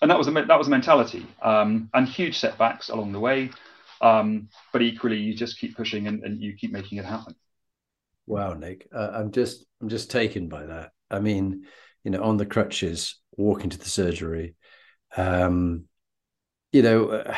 [0.00, 1.26] and that was a that was a mentality.
[1.42, 3.50] Um, and huge setbacks along the way.
[4.00, 7.34] Um, but equally, you just keep pushing and, and, you keep making it happen.
[8.28, 10.92] Wow, Nick, uh, I'm just I'm just taken by that.
[11.10, 11.64] I mean,
[12.04, 14.54] you know, on the crutches, walking to the surgery.
[15.16, 15.86] Um,
[16.72, 17.08] you know.
[17.08, 17.36] Uh,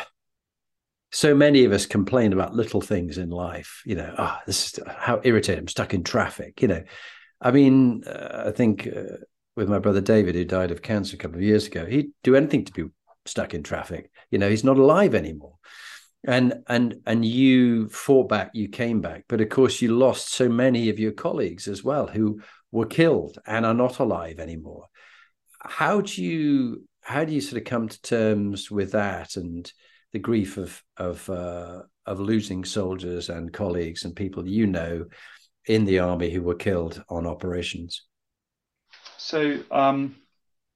[1.11, 3.81] so many of us complain about little things in life.
[3.85, 5.59] You know, ah, oh, this is how irritating.
[5.59, 6.61] I'm stuck in traffic.
[6.61, 6.83] You know,
[7.41, 9.17] I mean, uh, I think uh,
[9.55, 12.35] with my brother David, who died of cancer a couple of years ago, he'd do
[12.35, 12.83] anything to be
[13.25, 14.09] stuck in traffic.
[14.29, 15.55] You know, he's not alive anymore.
[16.23, 20.47] And and and you fought back, you came back, but of course you lost so
[20.47, 24.85] many of your colleagues as well who were killed and are not alive anymore.
[25.59, 29.71] How do you how do you sort of come to terms with that and
[30.13, 35.05] the grief of of uh, of losing soldiers and colleagues and people you know
[35.67, 38.03] in the army who were killed on operations.
[39.17, 40.15] So um,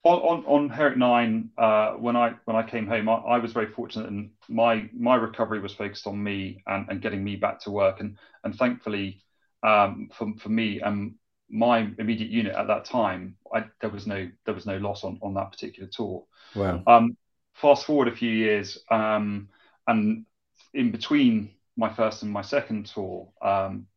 [0.04, 3.54] on, on, on Herrick Nine, uh, when I when I came home, I, I, was
[3.54, 7.60] very fortunate, and my my recovery was focused on me and, and getting me back
[7.62, 9.24] to work, and and thankfully
[9.64, 11.16] um, for for me and
[11.50, 15.20] my immediate unit at that time, I, there was no there was no loss on
[15.22, 16.26] on that particular tour.
[16.56, 16.84] Wow.
[16.86, 17.18] Um,
[17.56, 19.50] fast forward a few years, um,
[19.88, 20.26] and
[20.74, 23.88] in between my first and my second tour, um,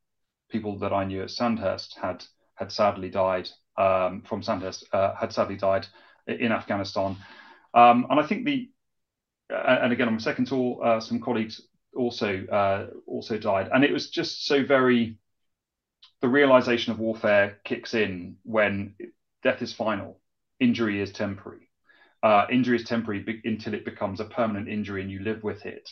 [0.51, 5.33] people that I knew at Sandhurst had had sadly died um, from Sandhurst, uh, had
[5.33, 5.87] sadly died
[6.27, 7.17] in Afghanistan,
[7.75, 8.71] um, and I think the
[9.51, 11.61] and again on my second tour, uh, some colleagues
[11.97, 15.19] also uh, also died, and it was just so very.
[16.21, 18.97] The realization of warfare kicks in when
[19.45, 20.19] death is final,
[20.59, 21.68] injury is temporary
[22.23, 25.89] uh, injury is temporary until it becomes a permanent injury and you live with it.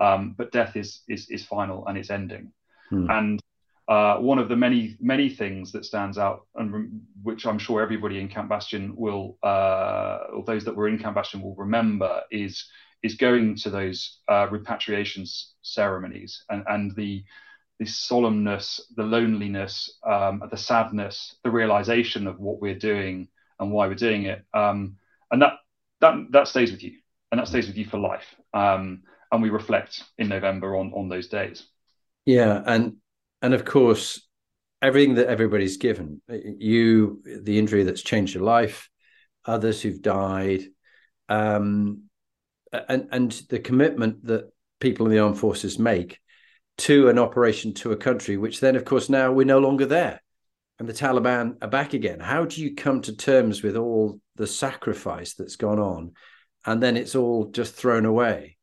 [0.00, 2.52] Um, but death is, is is final and it's ending.
[2.88, 3.10] Hmm.
[3.10, 3.42] And
[3.88, 8.20] uh, one of the many many things that stands out, and which I'm sure everybody
[8.20, 12.64] in Camp Bastion will, uh, or those that were in Camp Bastion will remember, is
[13.02, 15.24] is going to those uh, repatriation
[15.62, 17.24] ceremonies and and the
[17.78, 23.26] the solemnness, the loneliness, um, the sadness, the realization of what we're doing
[23.58, 24.44] and why we're doing it.
[24.54, 24.96] Um,
[25.32, 25.54] and that
[26.02, 26.92] that that stays with you,
[27.30, 28.34] and that stays with you for life.
[28.52, 31.66] Um, and we reflect in November on on those days.
[32.26, 32.96] Yeah, and
[33.40, 34.28] and of course,
[34.82, 38.90] everything that everybody's given you, the injury that's changed your life,
[39.46, 40.64] others who've died,
[41.30, 42.02] um,
[42.72, 46.20] and and the commitment that people in the armed forces make
[46.76, 50.20] to an operation to a country, which then, of course, now we're no longer there
[50.78, 52.18] and the Taliban are back again.
[52.18, 56.12] How do you come to terms with all the sacrifice that's gone on,
[56.66, 58.56] and then it's all just thrown away?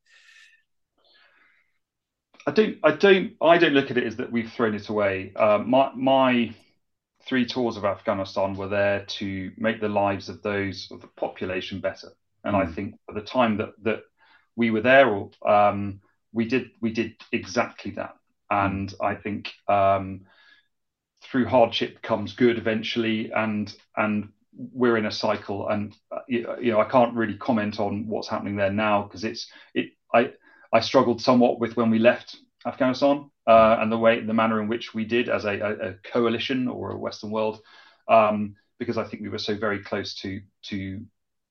[2.46, 5.32] I don't, I don't, I don't look at it as that we've thrown it away.
[5.36, 6.54] Uh, my my
[7.26, 11.80] three tours of Afghanistan were there to make the lives of those of the population
[11.80, 12.12] better,
[12.44, 12.62] and mm.
[12.62, 12.72] I hmm.
[12.72, 14.02] think at the time that that
[14.56, 16.00] we were there, um,
[16.32, 18.16] we did we did exactly that,
[18.50, 19.04] and mm.
[19.04, 19.52] I think.
[19.68, 20.22] Um,
[21.22, 25.68] through hardship comes good eventually, and and we're in a cycle.
[25.68, 29.50] And uh, you know, I can't really comment on what's happening there now because it's
[29.74, 29.90] it.
[30.12, 30.32] I
[30.72, 32.36] I struggled somewhat with when we left
[32.66, 35.94] Afghanistan uh, and the way, the manner in which we did as a, a, a
[36.04, 37.60] coalition or a Western world,
[38.08, 41.00] um, because I think we were so very close to to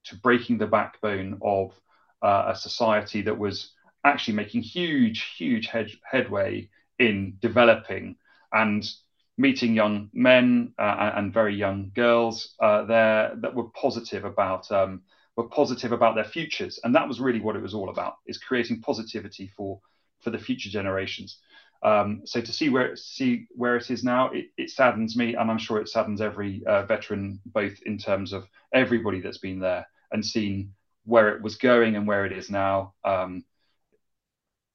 [0.06, 1.74] to breaking the backbone of
[2.22, 3.72] uh, a society that was
[4.06, 8.16] actually making huge, huge head, headway in developing
[8.52, 8.90] and
[9.39, 15.02] meeting young men uh, and very young girls uh, there that were positive about um,
[15.38, 18.38] were positive about their futures, and that was really what it was all about: is
[18.38, 19.80] creating positivity for
[20.19, 21.38] for the future generations.
[21.82, 25.49] Um, so to see where see where it is now, it, it, saddens me, and
[25.49, 29.88] I'm sure it saddens every uh, veteran, both in terms of everybody that's been there
[30.12, 30.73] and seen
[31.06, 32.93] where it was going and where it is now.
[33.06, 33.45] Um,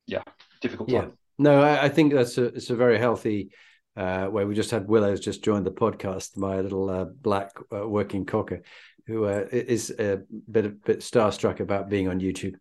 [0.06, 0.22] yeah,
[0.62, 0.96] difficult time.
[0.96, 1.10] Yeah.
[1.36, 3.50] No, I, I, think that's a it's a very healthy
[3.96, 4.44] uh, way.
[4.44, 8.62] We just had Willow's just joined the podcast, my little uh, black uh, working cocker,
[9.06, 12.56] who uh, is a bit a bit starstruck about being on YouTube.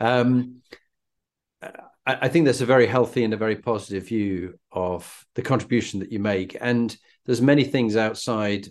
[0.00, 0.62] Um,
[1.62, 1.72] I,
[2.06, 6.12] I think that's a very healthy and a very positive view of the contribution that
[6.12, 6.96] you make, and
[7.26, 8.68] there's many things outside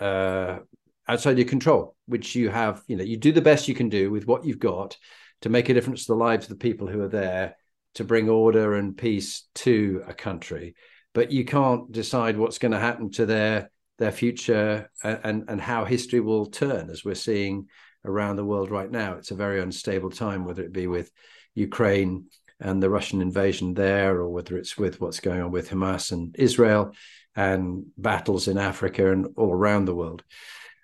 [0.00, 0.58] uh,
[1.06, 2.82] outside your control, which you have.
[2.86, 4.96] You know, you do the best you can do with what you've got
[5.42, 7.56] to make a difference to the lives of the people who are there
[7.94, 10.74] to bring order and peace to a country
[11.12, 15.84] but you can't decide what's going to happen to their their future and and how
[15.84, 17.68] history will turn as we're seeing
[18.04, 19.14] around the world right now.
[19.14, 21.10] It's a very unstable time whether it be with
[21.54, 22.26] ukraine
[22.60, 26.36] and the russian invasion there or whether it's with what's going on with hamas and
[26.38, 26.94] israel
[27.34, 30.22] and battles in africa and all around the world.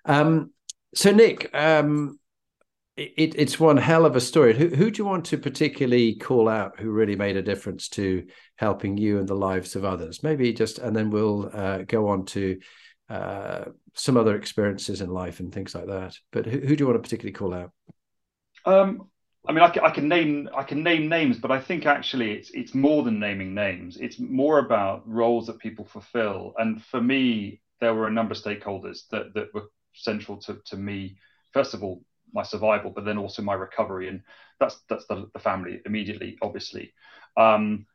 [0.05, 0.53] Um,
[0.95, 2.19] so nick um,
[2.97, 4.57] it, it's one hell of a story.
[4.57, 8.27] Who, who do you want to particularly call out who really made a difference to
[8.57, 10.23] helping you and the lives of others?
[10.23, 12.59] Maybe just, and then we'll uh, go on to
[13.11, 16.17] uh, some other experiences in life and things like that.
[16.33, 17.73] But who, who do you want to particularly call out?
[18.65, 19.09] Um,
[19.47, 22.33] I mean, I can, I can, name I can name names, but I think actually
[22.33, 23.97] it's it's more than naming names.
[23.97, 26.53] It's more about roles that people fulfill.
[26.59, 30.77] And for me, there were a number of stakeholders that that were central to to
[30.77, 31.19] me.
[31.53, 32.03] First of all,
[32.37, 34.23] my survival, but then also my recovery, and
[34.61, 36.93] that's that's the, the family immediately, obviously.
[37.37, 37.87] Um,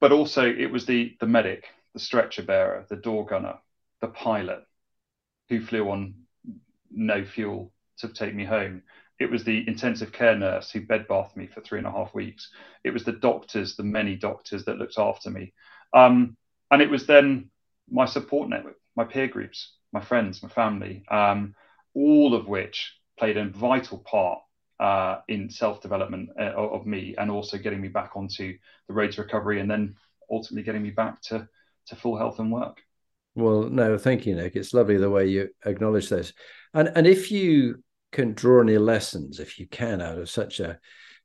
[0.00, 3.56] but also it was the the medic, the stretcher bearer, the door gunner,
[4.00, 4.66] the pilot,
[5.48, 6.14] who flew on
[6.90, 8.82] no fuel to take me home.
[9.18, 12.14] It was the intensive care nurse who bed bathed me for three and a half
[12.14, 12.50] weeks.
[12.82, 15.52] It was the doctors, the many doctors that looked after me.
[15.92, 16.36] Um,
[16.70, 17.50] and it was then
[17.88, 21.54] my support network, my peer groups, my friends, my family, um,
[21.94, 24.40] all of which played a vital part
[24.80, 28.56] uh, in self development uh, of me and also getting me back onto
[28.88, 29.94] the road to recovery and then
[30.30, 31.48] ultimately getting me back to,
[31.86, 32.80] to full health and work.
[33.34, 34.56] Well, no, thank you, Nick.
[34.56, 36.32] It's lovely the way you acknowledge this.
[36.72, 40.78] And and if you can draw any lessons, if you can, out of such a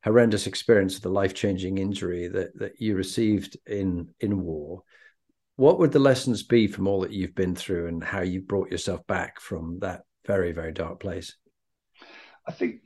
[0.03, 4.83] horrendous experience of the life-changing injury that that you received in in war,
[5.55, 8.71] what would the lessons be from all that you've been through and how you brought
[8.71, 11.35] yourself back from that very, very dark place?
[12.49, 12.81] I think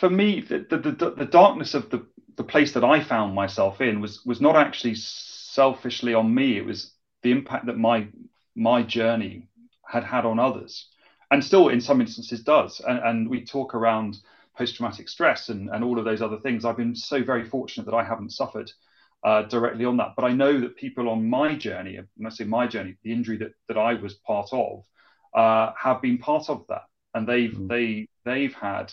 [0.00, 3.82] for me, the, the, the, the, darkness of the, the place that I found myself
[3.82, 6.56] in was was not actually selfishly on me.
[6.56, 8.08] It was the impact that my
[8.54, 9.48] my journey
[9.86, 10.88] had had on others,
[11.30, 12.80] and still in some instances does.
[12.80, 14.16] And, and we talk around
[14.56, 16.64] post traumatic stress and, and all of those other things.
[16.64, 18.72] I've been so very fortunate that I haven't suffered
[19.22, 20.14] uh, directly on that.
[20.16, 23.36] But I know that people on my journey, when I say my journey, the injury
[23.36, 24.82] that, that I was part of,
[25.34, 26.84] uh, have been part of that
[27.16, 27.68] and they've mm.
[27.68, 28.92] they they've had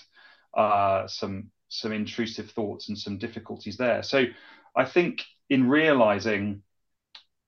[0.56, 4.04] uh, some some intrusive thoughts and some difficulties there.
[4.04, 4.26] So
[4.76, 6.64] I think in realizing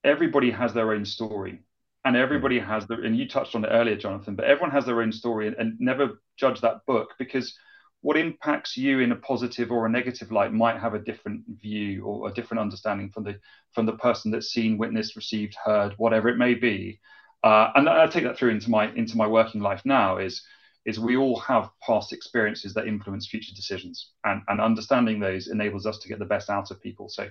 [0.04, 1.60] everybody has their own story
[2.06, 5.02] and everybody has their and you touched on it earlier jonathan but everyone has their
[5.02, 7.58] own story and, and, never judge that book because
[8.02, 12.04] what impacts you in a positive or a negative light might have a different view
[12.06, 13.40] or a different understanding from the
[13.74, 17.00] from the person that's seen witnessed received heard whatever it may be
[17.44, 20.44] uh, and i take that through into my into my working life now is
[20.86, 24.12] is we all have past experiences that influence future decisions.
[24.24, 27.10] And, and understanding those enables us to get the best out of people.
[27.10, 27.30] So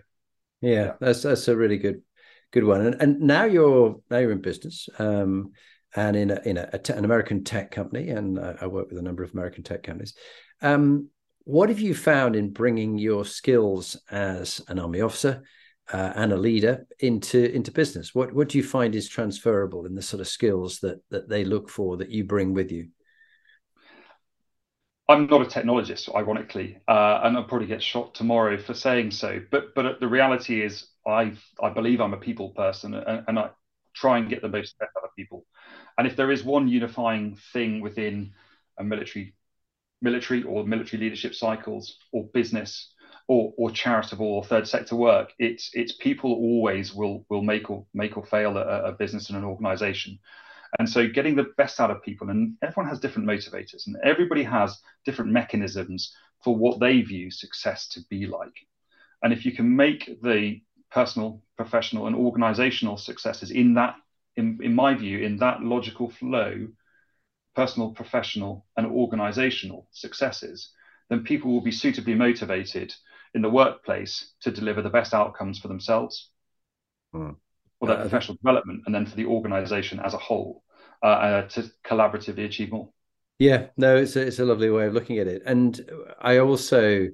[0.61, 0.93] yeah, yeah.
[1.01, 2.03] that's that's a really good
[2.53, 2.81] good one.
[2.81, 5.53] And, and now you're now you're in business um,
[5.95, 8.11] and in a, in a, a te- an American tech company.
[8.11, 10.15] And I, I work with a number of American tech companies.
[10.61, 11.09] Um,
[11.45, 15.43] what have you found in bringing your skills as an army officer
[15.93, 18.15] uh, and a leader into into business?
[18.15, 21.45] What what do you find is transferable in the sort of skills that that they
[21.45, 22.89] look for that you bring with you
[25.09, 29.41] I'm not a technologist, ironically, uh, and I'll probably get shot tomorrow for saying so.
[29.51, 33.51] But but the reality is, I I believe I'm a people person, and, and I
[33.95, 35.47] try and get the most out of people.
[35.99, 38.33] And if there is one unifying thing within
[38.79, 39.35] a military
[40.01, 42.95] military or military leadership cycles or business,
[43.29, 45.33] or, or charitable or third sector work.
[45.39, 49.39] It's it's people always will will make or make or fail a, a business and
[49.39, 50.19] an organization.
[50.79, 54.43] And so getting the best out of people, and everyone has different motivators, and everybody
[54.43, 58.67] has different mechanisms for what they view success to be like.
[59.23, 60.61] And if you can make the
[60.91, 63.97] personal, professional, and organizational successes in that,
[64.37, 66.69] in, in my view, in that logical flow,
[67.55, 70.71] personal, professional, and organizational successes,
[71.09, 72.95] then people will be suitably motivated
[73.35, 76.31] in the workplace to deliver the best outcomes for themselves
[77.15, 77.37] mm.
[77.81, 80.63] For their professional development and then for the organization as a whole
[81.03, 82.91] uh, uh, to collaboratively achieve more.
[83.39, 85.43] Yeah, no, it's a, it's a lovely way of looking at it.
[85.45, 85.79] And
[86.21, 87.09] I also,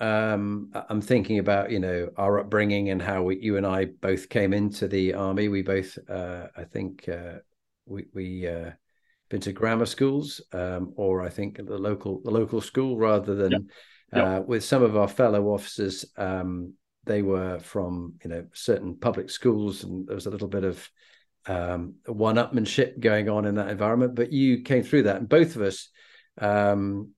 [0.00, 4.28] um, I'm thinking about, you know, our upbringing and how we, you and I both
[4.28, 5.48] came into the army.
[5.48, 7.38] We both, uh, I think, uh,
[7.86, 8.72] we, we, uh,
[9.32, 13.70] been to grammar schools, um, or I think the local the local school rather than
[14.12, 14.36] yeah.
[14.36, 16.04] uh, with some of our fellow officers.
[16.18, 20.64] Um, they were from you know certain public schools, and there was a little bit
[20.64, 20.90] of
[21.46, 24.14] um, one-upmanship going on in that environment.
[24.14, 25.88] But you came through that, and both of us
[26.38, 27.10] um,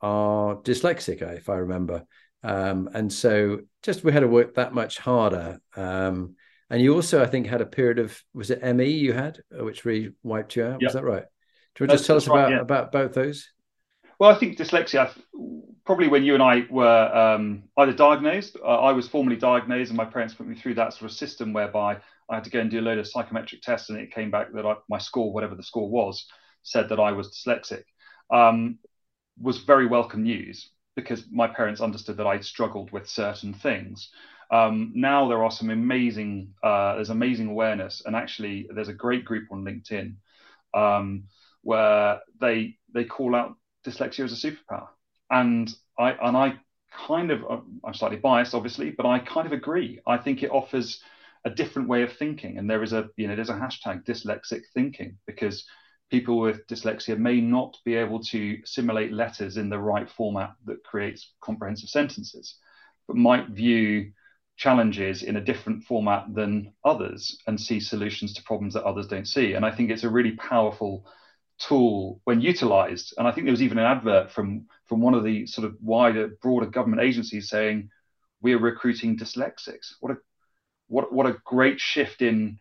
[0.00, 2.04] are dyslexic, if I remember.
[2.42, 5.60] Um, and so just we had to work that much harder.
[5.76, 6.36] Um,
[6.70, 9.84] and you also, I think, had a period of was it ME you had, which
[9.84, 10.80] really wiped you out?
[10.80, 10.88] Yep.
[10.88, 11.24] Was that right?
[11.74, 12.60] Do you want to just tell us right, about, yeah.
[12.60, 13.50] about both those?
[14.18, 15.16] Well, I think dyslexia,
[15.88, 19.96] probably when you and I were um, either diagnosed, uh, I was formally diagnosed, and
[19.96, 21.96] my parents put me through that sort of system whereby
[22.28, 24.52] I had to go and do a load of psychometric tests, and it came back
[24.52, 26.26] that I, my score, whatever the score was,
[26.62, 27.84] said that I was dyslexic.
[28.30, 28.80] Um,
[29.40, 34.10] was very welcome news because my parents understood that I struggled with certain things.
[34.50, 39.24] Um, now there are some amazing, uh, there's amazing awareness, and actually there's a great
[39.24, 40.16] group on LinkedIn
[40.74, 41.24] um,
[41.62, 43.54] where they they call out
[43.86, 44.88] dyslexia as a superpower,
[45.30, 46.58] and I and I
[47.06, 50.00] kind of uh, I'm slightly biased, obviously, but I kind of agree.
[50.06, 51.00] I think it offers
[51.44, 54.62] a different way of thinking, and there is a you know there's a hashtag dyslexic
[54.74, 55.64] thinking because
[56.10, 60.82] people with dyslexia may not be able to assimilate letters in the right format that
[60.82, 62.56] creates comprehensive sentences,
[63.06, 64.12] but might view
[64.56, 69.28] challenges in a different format than others and see solutions to problems that others don't
[69.28, 69.52] see.
[69.52, 71.06] And I think it's a really powerful
[71.58, 73.14] tool when utilized.
[73.18, 75.76] And I think there was even an advert from from one of the sort of
[75.80, 77.90] wider, broader government agencies saying
[78.40, 79.94] we're recruiting dyslexics.
[80.00, 80.16] What a
[80.88, 82.58] what what a great shift in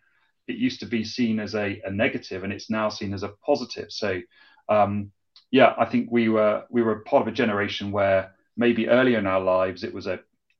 [0.47, 3.33] it used to be seen as a, a negative and it's now seen as a
[3.45, 3.91] positive.
[3.91, 4.21] So
[4.69, 5.11] um,
[5.51, 9.27] yeah, I think we were we were part of a generation where maybe earlier in
[9.27, 10.19] our lives it was a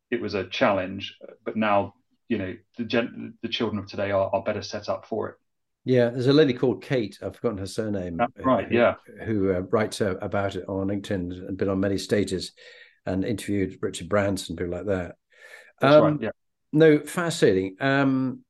[0.10, 1.94] it was a challenge, but now
[2.30, 5.36] you know the gen- the children of today are, are better set up for it.
[5.88, 7.17] Yeah, there's a lady called Kate.
[7.21, 8.17] I've forgotten her surname.
[8.17, 8.67] That's right.
[8.67, 12.52] Who, yeah, who uh, writes uh, about it on LinkedIn and been on many stages,
[13.06, 15.15] and interviewed Richard Branson, people like that.
[15.80, 16.21] That's um, right.
[16.23, 16.30] Yeah.
[16.73, 17.78] No, fascinating.
[17.80, 18.41] Um,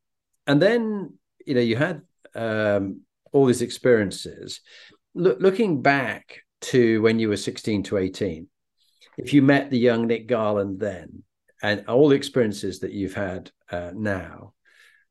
[0.47, 1.13] and then
[1.45, 2.02] you know you had
[2.34, 4.62] um, all these experiences.
[5.13, 8.47] Look, looking back to when you were 16 to 18,
[9.19, 11.21] if you met the young Nick Garland then,
[11.62, 14.54] and all the experiences that you've had uh, now,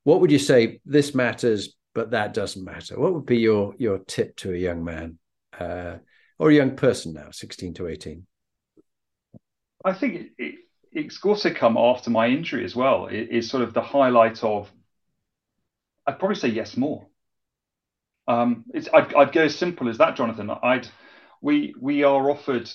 [0.03, 0.81] what would you say?
[0.85, 3.01] This matters but that doesn't matter.
[3.01, 5.19] What would be your your tip to a young man
[5.59, 5.97] uh,
[6.39, 8.27] or a young person now, sixteen to eighteen?
[9.83, 10.55] I think it, it,
[10.93, 13.07] it's also come after my injury as well.
[13.07, 14.71] It is sort of the highlight of.
[16.07, 17.07] I'd probably say yes more.
[18.29, 20.51] Um, it's I'd, I'd go as simple as that, Jonathan.
[20.51, 20.87] I'd
[21.41, 22.71] we we are offered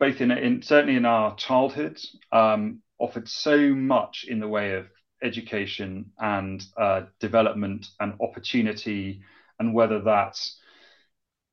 [0.00, 2.00] both in, in certainly in our childhood
[2.32, 4.88] um, offered so much in the way of
[5.22, 9.22] education and uh, development and opportunity,
[9.58, 10.58] and whether that's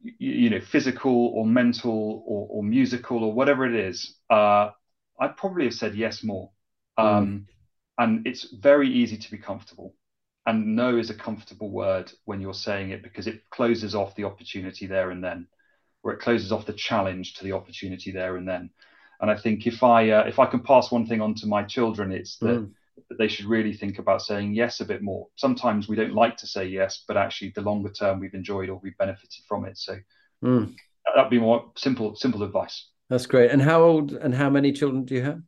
[0.01, 4.69] you know physical or mental or, or musical or whatever it is, uh,
[5.19, 6.51] I'd probably have said yes more.
[6.97, 7.05] Hmm.
[7.05, 7.45] Um, mm.
[7.97, 9.93] And it's very easy to be comfortable.
[10.45, 14.23] And no is a comfortable word when you're saying it because it closes off the
[14.23, 15.47] opportunity there and then,
[16.01, 18.69] or it closes off the challenge to the opportunity there and then.
[19.19, 21.63] And I think if I uh, if I can pass one thing on to my
[21.63, 22.71] children, it's that mm that
[23.17, 25.27] they should really think about saying yes a bit more.
[25.35, 28.79] Sometimes we don't like to say yes, but actually the longer term we've enjoyed or
[28.81, 29.77] we've benefited from it.
[29.77, 29.97] So
[30.43, 30.75] mm.
[31.15, 32.89] that'd be more simple, simple advice.
[33.09, 33.51] That's great.
[33.51, 35.41] And how old and how many children do you have?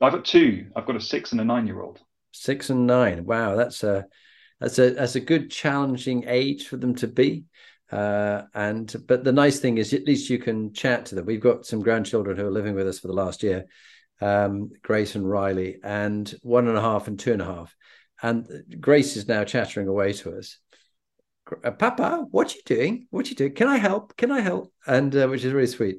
[0.00, 0.66] I've got two.
[0.76, 2.00] I've got a six and a nine year old.
[2.32, 3.24] Six and nine.
[3.24, 4.06] Wow, that's a
[4.60, 7.44] that's a that's a good challenging age for them to be.
[7.90, 11.26] Uh, and but the nice thing is at least you can chat to them.
[11.26, 13.66] We've got some grandchildren who are living with us for the last year,
[14.20, 17.74] um, Grace and Riley, and one and a half and two and a half.
[18.22, 18.46] And
[18.80, 20.58] Grace is now chattering away to us.
[21.62, 23.06] Uh, Papa, what are you doing?
[23.10, 23.54] What are you doing?
[23.54, 24.16] Can I help?
[24.16, 24.72] Can I help?
[24.86, 25.98] And uh, which is really sweet.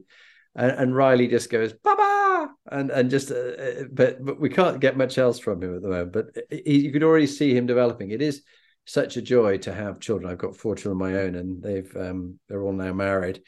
[0.55, 4.79] And, and, Riley just goes, Papa, and and just uh, uh, but but we can't
[4.79, 6.13] get much else from him at the moment.
[6.13, 8.11] But he, you could already see him developing.
[8.11, 8.41] It is
[8.85, 10.31] such a joy to have children.
[10.31, 13.41] I've got four children of my own, and they've um, they're all now married,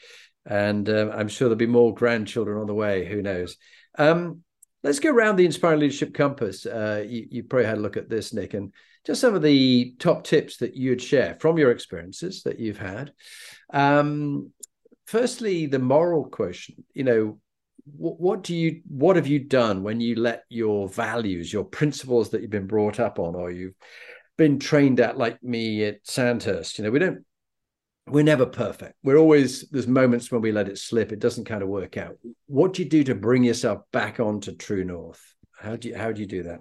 [0.44, 3.06] and uh, I'm sure there'll be more grandchildren on the way.
[3.06, 3.56] Who knows?
[3.96, 4.42] Um,
[4.82, 6.66] let's go around the Inspiring Leadership Compass.
[6.66, 8.72] Uh, you, you, probably had a look at this, Nick, and
[9.04, 13.12] just some of the top tips that you'd share from your experiences that you've had.
[13.72, 14.52] Um,
[15.06, 16.84] firstly, the moral quotient.
[16.94, 17.40] You know,
[17.96, 22.42] what do you what have you done when you let your values, your principles that
[22.42, 23.74] you've been brought up on, or you've
[24.36, 26.78] been trained at, like me at Sandhurst?
[26.78, 27.24] You know, we don't
[28.10, 28.94] we're never perfect.
[29.02, 31.12] We're always there's moments when we let it slip.
[31.12, 32.18] It doesn't kind of work out.
[32.46, 35.22] What do you do to bring yourself back onto true north?
[35.58, 36.60] How do you how do you do that?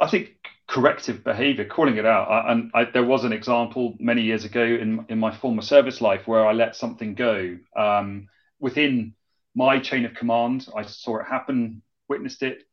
[0.00, 2.28] I think corrective behavior, calling it out.
[2.28, 6.00] I, and I, there was an example many years ago in in my former service
[6.00, 9.14] life where I let something go um, within
[9.54, 10.68] my chain of command.
[10.76, 12.64] I saw it happen, witnessed it,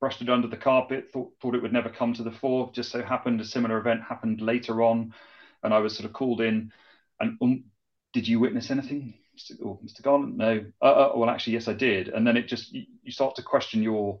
[0.00, 2.70] brushed it under the carpet, thought thought it would never come to the fore.
[2.72, 5.14] Just so happened a similar event happened later on,
[5.62, 6.72] and I was sort of called in
[7.20, 7.64] and um,
[8.12, 9.54] did you witness anything, Mr.
[9.64, 10.02] Oh, Mr.
[10.02, 10.36] Garland?
[10.36, 10.64] No.
[10.82, 12.08] Uh, uh, well, actually, yes, I did.
[12.08, 14.20] And then it just you, you start to question your,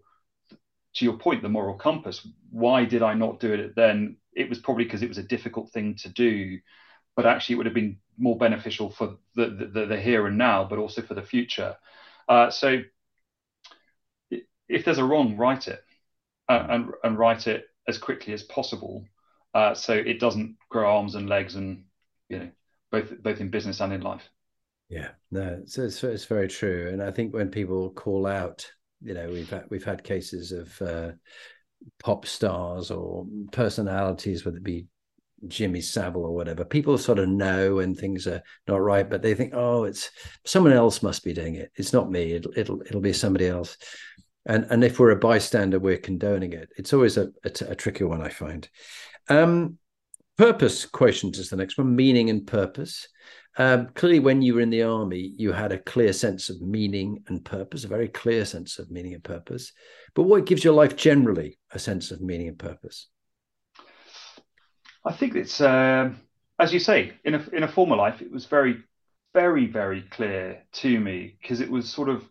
[0.94, 2.26] to your point, the moral compass.
[2.50, 4.16] Why did I not do it then?
[4.34, 6.58] It was probably because it was a difficult thing to do,
[7.16, 10.64] but actually, it would have been more beneficial for the the, the here and now,
[10.64, 11.76] but also for the future.
[12.28, 12.78] Uh, so,
[14.68, 15.82] if there's a wrong, write it,
[16.48, 19.04] uh, and and write it as quickly as possible,
[19.54, 21.84] uh, so it doesn't grow arms and legs and
[22.28, 22.50] you know
[22.90, 24.28] both both in business and in life.
[24.88, 28.68] Yeah, no, it's, it's, it's very true, and I think when people call out,
[29.02, 31.12] you know, we've had, we've had cases of uh,
[32.02, 34.86] pop stars or personalities, whether it be
[35.48, 36.64] Jimmy Savile or whatever.
[36.64, 40.10] People sort of know when things are not right, but they think, oh, it's
[40.44, 41.70] someone else must be doing it.
[41.76, 42.32] It's not me.
[42.32, 43.76] It'll it'll it'll be somebody else.
[44.46, 46.68] And and if we're a bystander, we're condoning it.
[46.76, 48.68] It's always a a, a tricky one, I find.
[49.28, 49.78] Um,
[50.40, 53.06] Purpose quotient is the next one, meaning and purpose.
[53.58, 57.22] Um, clearly, when you were in the army, you had a clear sense of meaning
[57.26, 59.70] and purpose, a very clear sense of meaning and purpose.
[60.14, 63.08] But what gives your life generally a sense of meaning and purpose?
[65.04, 66.08] I think it's, uh,
[66.58, 68.82] as you say, in a in a former life, it was very,
[69.34, 72.26] very, very clear to me because it was sort of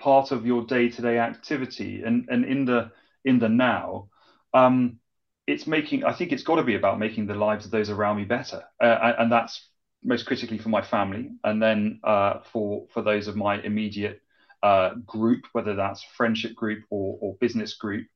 [0.00, 2.90] part of your day to day activity, and and in the
[3.24, 4.08] in the now.
[4.52, 4.98] Um,
[5.46, 8.16] it's making i think it's got to be about making the lives of those around
[8.16, 8.62] me better.
[8.80, 9.68] Uh, and that's
[10.06, 11.30] most critically for my family.
[11.44, 14.22] And then uh, for for those of my immediate
[14.62, 18.06] uh, group whether that's friendship group or, or business group.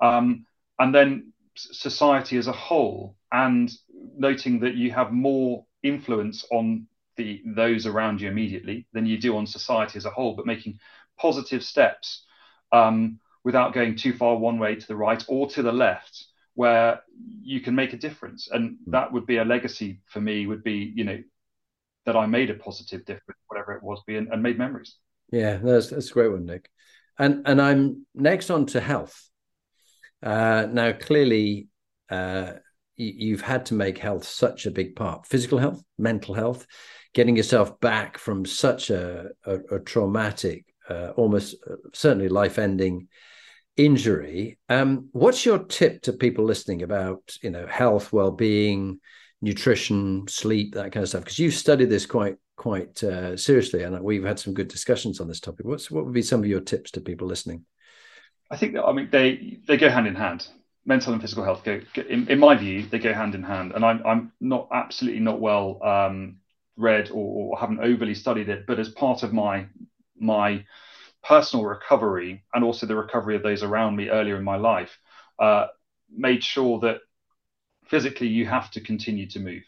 [0.00, 0.46] Um,
[0.78, 3.72] and then society as a whole and
[4.16, 6.86] noting that you have more influence on
[7.16, 10.78] the those around you immediately than you do on society as a whole but making
[11.18, 12.24] positive steps
[12.70, 16.27] um, without going too far one way to the right or to the left
[16.58, 17.00] where
[17.40, 18.48] you can make a difference.
[18.50, 18.90] And hmm.
[18.90, 21.22] that would be a legacy for me would be you know
[22.04, 24.96] that i made a positive difference whatever it was be and, and made memories.
[25.30, 26.68] Yeah that's that's a great one nick.
[27.16, 29.30] And and i'm next on to health.
[30.20, 31.68] Uh, now clearly
[32.10, 32.54] uh,
[32.96, 35.28] you, have had to make health such a big part.
[35.28, 36.66] Physical health mental health
[37.14, 43.06] getting yourself back from such a, a, a traumatic uh, almost uh, certainly life ending
[43.78, 44.58] injury.
[44.68, 49.00] Um, what's your tip to people listening about you know health, well being,
[49.40, 51.24] nutrition, sleep, that kind of stuff?
[51.24, 55.28] Because you've studied this quite quite uh, seriously, and we've had some good discussions on
[55.28, 55.64] this topic.
[55.64, 57.64] What's what would be some of your tips to people listening?
[58.50, 60.48] I think that, I mean they they go hand in hand.
[60.84, 63.72] Mental and physical health go, in, in my view, they go hand in hand.
[63.74, 66.36] And I'm I'm not absolutely not well um,
[66.76, 69.66] read or, or haven't overly studied it, but as part of my
[70.18, 70.64] my
[71.28, 74.98] personal recovery and also the recovery of those around me earlier in my life
[75.38, 75.66] uh,
[76.10, 77.00] made sure that
[77.84, 79.62] physically you have to continue to move.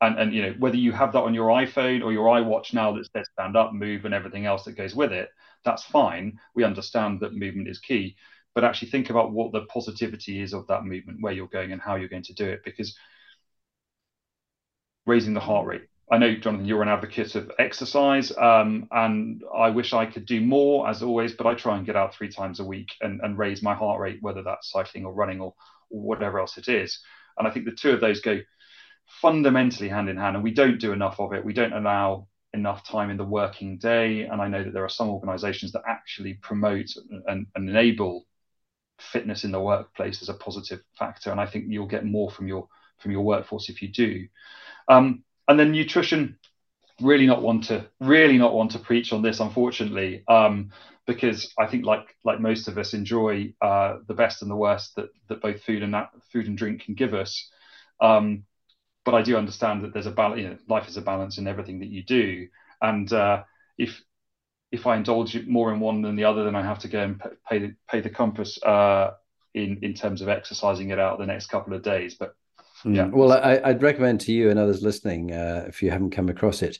[0.00, 2.92] And and you know whether you have that on your iphone or your iwatch now
[2.92, 5.30] that says stand up move and everything else that goes with it
[5.64, 6.38] that's fine.
[6.54, 8.16] We understand that movement is key.
[8.54, 11.82] But actually think about what the positivity is of that movement where you're going and
[11.82, 12.96] how you're going to do it because
[15.04, 19.70] raising the heart rate I know, Jonathan, you're an advocate of exercise, um, and I
[19.70, 22.60] wish I could do more, as always, but I try and get out three times
[22.60, 25.54] a week and, and raise my heart rate, whether that's cycling or running or,
[25.90, 27.00] or, whatever else it is.
[27.36, 28.38] And I think the two of those go
[29.20, 31.44] fundamentally hand in hand, and we don't do enough of it.
[31.44, 34.22] We don't allow enough time in the working day.
[34.22, 36.86] And I know that there are some organizations that actually promote
[37.26, 38.26] and, and enable
[38.98, 41.32] fitness in the workplace as a positive factor.
[41.32, 44.26] And I think you'll get more from your from your workforce if you do.
[44.88, 46.38] Um, and then nutrition
[47.00, 50.70] really not want to really not want to preach on this, unfortunately, um,
[51.06, 54.96] because I think like like most of us enjoy uh, the best and the worst
[54.96, 57.50] that that both food and that, food and drink can give us.
[58.00, 58.44] Um,
[59.04, 60.40] but I do understand that there's a balance.
[60.40, 62.48] You know, life is a balance in everything that you do,
[62.80, 63.44] and uh,
[63.78, 64.02] if
[64.72, 67.22] if I indulge more in one than the other, then I have to go and
[67.48, 69.12] pay the, pay the compass uh,
[69.54, 72.14] in in terms of exercising it out the next couple of days.
[72.14, 72.34] But.
[72.84, 76.28] Yeah, well, I, would recommend to you and others listening, uh, if you haven't come
[76.28, 76.78] across it,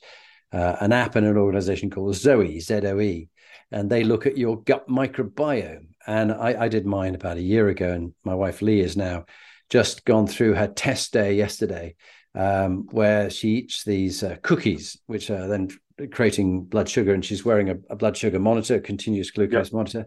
[0.52, 3.28] uh, an app and an organization called Zoe Z O E,
[3.72, 5.86] and they look at your gut microbiome.
[6.06, 9.26] And I, I did mine about a year ago, and my wife Lee is now
[9.70, 11.96] just gone through her test day yesterday.
[12.34, 15.70] Um, where she eats these uh, cookies, which are then
[16.12, 19.72] creating blood sugar, and she's wearing a, a blood sugar monitor, continuous glucose yep.
[19.72, 20.06] monitor,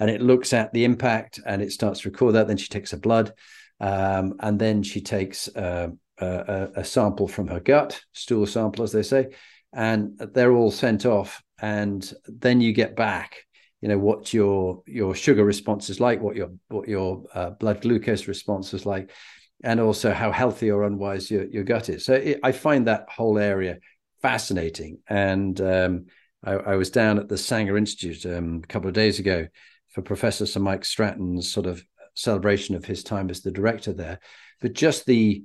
[0.00, 2.48] and it looks at the impact and it starts to record that.
[2.48, 3.32] Then she takes her blood,
[3.80, 5.88] um, and then she takes uh,
[6.20, 9.28] a, a, sample from her gut, stool sample, as they say,
[9.72, 11.42] and they're all sent off.
[11.60, 13.36] And then you get back,
[13.80, 17.80] you know, what your your sugar response is like, what your what your uh, blood
[17.80, 19.12] glucose response is like,
[19.62, 22.04] and also how healthy or unwise your, your gut is.
[22.04, 23.78] So it, I find that whole area
[24.22, 24.98] fascinating.
[25.08, 26.06] And um,
[26.44, 29.48] I, I, was down at the Sanger Institute um, a couple of days ago
[29.88, 31.82] for Professor Sir Mike Stratton's sort of
[32.14, 34.20] celebration of his time as the director there.
[34.60, 35.44] But just the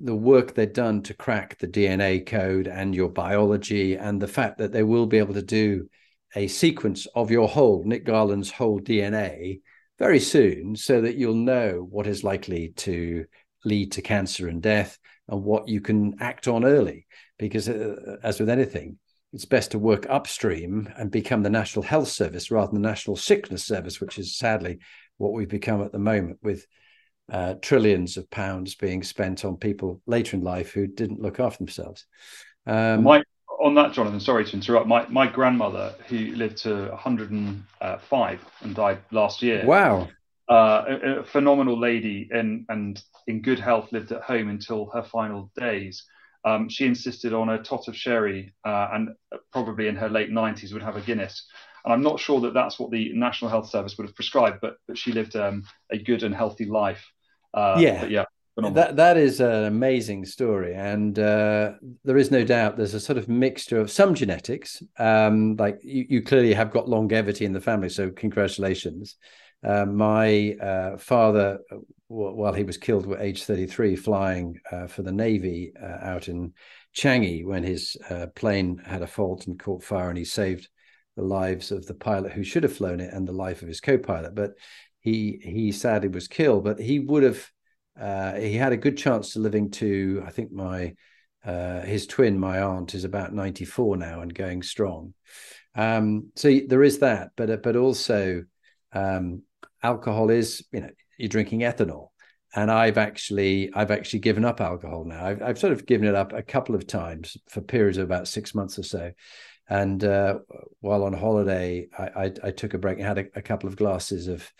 [0.00, 4.58] the work they've done to crack the DNA code and your biology, and the fact
[4.58, 5.88] that they will be able to do
[6.36, 9.60] a sequence of your whole Nick Garland's whole DNA
[9.98, 13.24] very soon, so that you'll know what is likely to
[13.64, 17.06] lead to cancer and death and what you can act on early
[17.38, 18.98] because uh, as with anything,
[19.32, 23.16] it's best to work upstream and become the National Health Service rather than the National
[23.16, 24.78] Sickness Service, which is sadly
[25.18, 26.66] what we've become at the moment with
[27.30, 31.58] uh, trillions of pounds being spent on people later in life who didn't look after
[31.58, 32.06] themselves.
[32.66, 33.22] Um, my,
[33.60, 34.86] on that, Jonathan, sorry to interrupt.
[34.86, 39.64] My, my grandmother, who lived to 105 and died last year.
[39.66, 40.08] Wow.
[40.50, 45.02] Uh, a, a, phenomenal lady and, and in good health, lived at home until her
[45.02, 46.06] final days
[46.44, 49.10] um, she insisted on a tot of sherry uh, and
[49.52, 51.46] probably in her late 90s would have a Guinness.
[51.88, 54.76] And I'm not sure that that's what the National Health Service would have prescribed, but,
[54.86, 57.02] but she lived um, a good and healthy life.
[57.54, 58.04] Uh, yeah.
[58.04, 58.24] yeah.
[58.58, 61.74] That that is an amazing story, and uh,
[62.04, 64.82] there is no doubt there's a sort of mixture of some genetics.
[64.98, 69.14] Um, like you, you, clearly have got longevity in the family, so congratulations.
[69.64, 71.60] Uh, my uh, father
[72.08, 76.52] while he was killed at age 33 flying uh, for the Navy uh, out in
[76.96, 80.68] Changi when his uh, plane had a fault and caught fire, and he saved
[81.18, 83.80] the lives of the pilot who should have flown it and the life of his
[83.80, 84.34] co-pilot.
[84.34, 84.52] But
[85.00, 86.62] he he sadly was killed.
[86.64, 87.46] But he would have
[88.00, 90.94] uh, he had a good chance to living to I think my
[91.44, 95.14] uh, his twin, my aunt, is about 94 now and going strong.
[95.74, 98.44] Um, so there is that, but but also
[98.92, 99.42] um,
[99.82, 102.08] alcohol is you know you're drinking ethanol
[102.54, 106.14] and i've actually i've actually given up alcohol now i've, I've sort of given it
[106.14, 109.12] up a couple of times for periods of about six months or so
[109.68, 110.38] and uh,
[110.80, 113.76] while on holiday I, I, I, took a break and had a, a, couple of
[113.76, 114.50] glasses of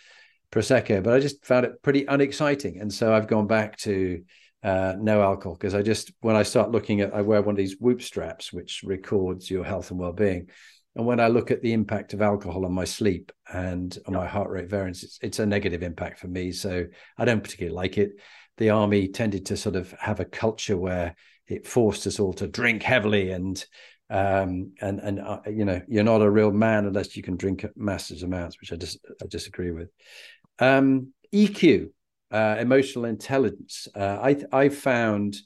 [0.52, 4.22] prosecco but i just found it pretty unexciting and so i've gone back to
[4.62, 7.58] uh, no alcohol because i just when i start looking at i wear one of
[7.58, 10.48] these whoop straps which records your health and well-being
[10.98, 14.26] and when I look at the impact of alcohol on my sleep and on my
[14.26, 16.50] heart rate variance, it's, it's a negative impact for me.
[16.50, 16.86] So
[17.16, 18.14] I don't particularly like it.
[18.56, 21.14] The army tended to sort of have a culture where
[21.46, 23.64] it forced us all to drink heavily and
[24.10, 27.64] um, and and uh, you know you're not a real man unless you can drink
[27.76, 29.90] massive amounts, which I just I disagree with.
[30.58, 31.90] Um, EQ,
[32.30, 33.88] uh, emotional intelligence.
[33.94, 35.36] Uh, I I found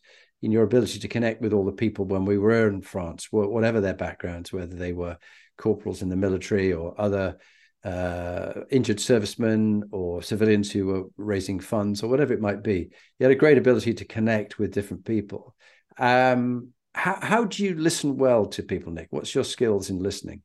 [0.42, 3.80] in your ability to connect with all the people when we were in France, whatever
[3.80, 5.16] their backgrounds, whether they were
[5.56, 7.38] corporals in the military or other
[7.84, 12.90] uh, injured servicemen or civilians who were raising funds or whatever it might be.
[13.18, 15.54] You had a great ability to connect with different people.
[15.98, 19.08] Um, how, how do you listen well to people, Nick?
[19.10, 20.42] What's your skills in listening?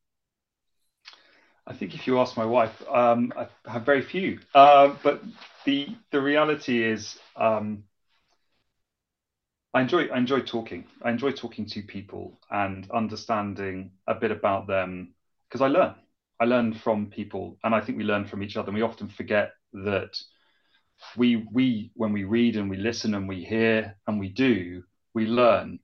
[1.65, 4.39] I think if you ask my wife, um, I have very few.
[4.55, 5.21] Uh, but
[5.65, 7.83] the the reality is, um,
[9.73, 10.85] I enjoy I enjoy talking.
[11.03, 15.13] I enjoy talking to people and understanding a bit about them
[15.49, 15.95] because I learn.
[16.39, 18.69] I learn from people, and I think we learn from each other.
[18.69, 20.17] And we often forget that
[21.17, 24.83] we we when we read and we listen and we hear and we do,
[25.13, 25.79] we learn.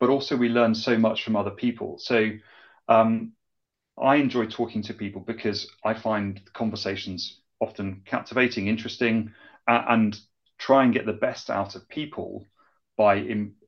[0.00, 1.98] But also we learn so much from other people.
[1.98, 2.30] So
[2.88, 3.32] um,
[4.00, 9.32] I enjoy talking to people because I find conversations often captivating, interesting,
[9.68, 10.18] uh, and
[10.58, 12.46] try and get the best out of people
[12.96, 13.18] by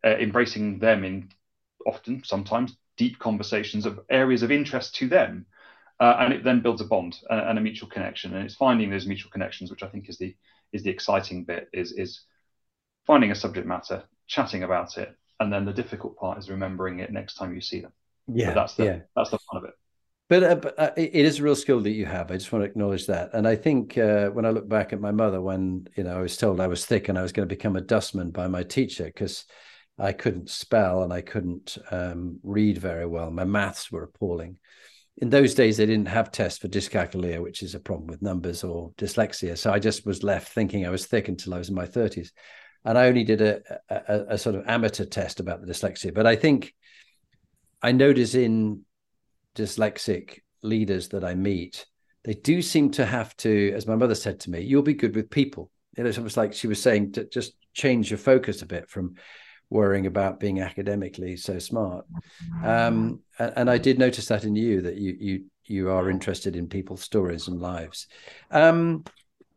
[0.04, 1.30] uh, embracing them in
[1.86, 5.46] often, sometimes deep conversations of areas of interest to them.
[6.00, 8.34] Uh, and it then builds a bond and, and, a mutual connection.
[8.34, 10.34] And it's finding those mutual connections, which I think is the
[10.72, 12.24] is the exciting bit, is is
[13.06, 17.12] finding a subject matter, chatting about it, and then the difficult part is remembering it
[17.12, 17.92] next time you see them.
[18.28, 18.98] Yeah, but that's the yeah.
[19.14, 19.74] that's the fun of it.
[20.28, 22.30] But, uh, but uh, it is a real skill that you have.
[22.30, 23.34] I just want to acknowledge that.
[23.34, 26.22] And I think uh, when I look back at my mother, when you know I
[26.22, 28.62] was told I was thick and I was going to become a dustman by my
[28.62, 29.44] teacher because
[29.98, 33.30] I couldn't spell and I couldn't um, read very well.
[33.30, 34.58] My maths were appalling.
[35.18, 38.64] In those days, they didn't have tests for dyscalculia, which is a problem with numbers
[38.64, 39.58] or dyslexia.
[39.58, 42.30] So I just was left thinking I was thick until I was in my 30s.
[42.84, 46.12] And I only did a, a, a sort of amateur test about the dyslexia.
[46.12, 46.74] But I think
[47.82, 48.82] I notice in
[49.54, 51.86] dyslexic leaders that I meet,
[52.24, 55.14] they do seem to have to, as my mother said to me, you'll be good
[55.14, 55.70] with people.
[55.96, 58.88] You know, it's almost like she was saying to just change your focus a bit
[58.88, 59.14] from
[59.70, 62.06] worrying about being academically so smart.
[62.62, 66.56] Um, and, and, I did notice that in you that you you you are interested
[66.56, 68.06] in people's stories and lives.
[68.50, 69.04] Um,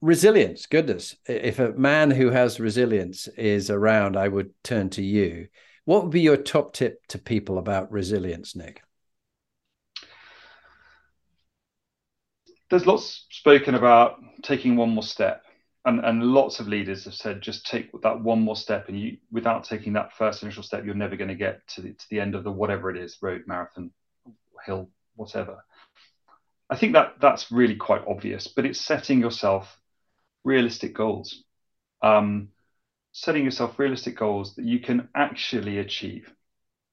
[0.02, 5.48] resilience, goodness, if a man who has resilience is around, I would turn to you.
[5.86, 8.82] What would be your top tip to people about resilience, Nick?
[12.70, 15.44] there's lots spoken about taking one more step
[15.86, 19.18] and, and lots of leaders have said just take that one more step and you
[19.32, 22.20] without taking that first initial step you're never going to get to the, to the
[22.20, 23.92] end of the whatever it is road marathon
[24.66, 25.64] hill whatever
[26.70, 29.80] i think that that's really quite obvious but it's setting yourself
[30.46, 31.44] realistic goals
[32.02, 32.50] um,
[33.12, 36.32] setting yourself realistic goals that you can actually achieve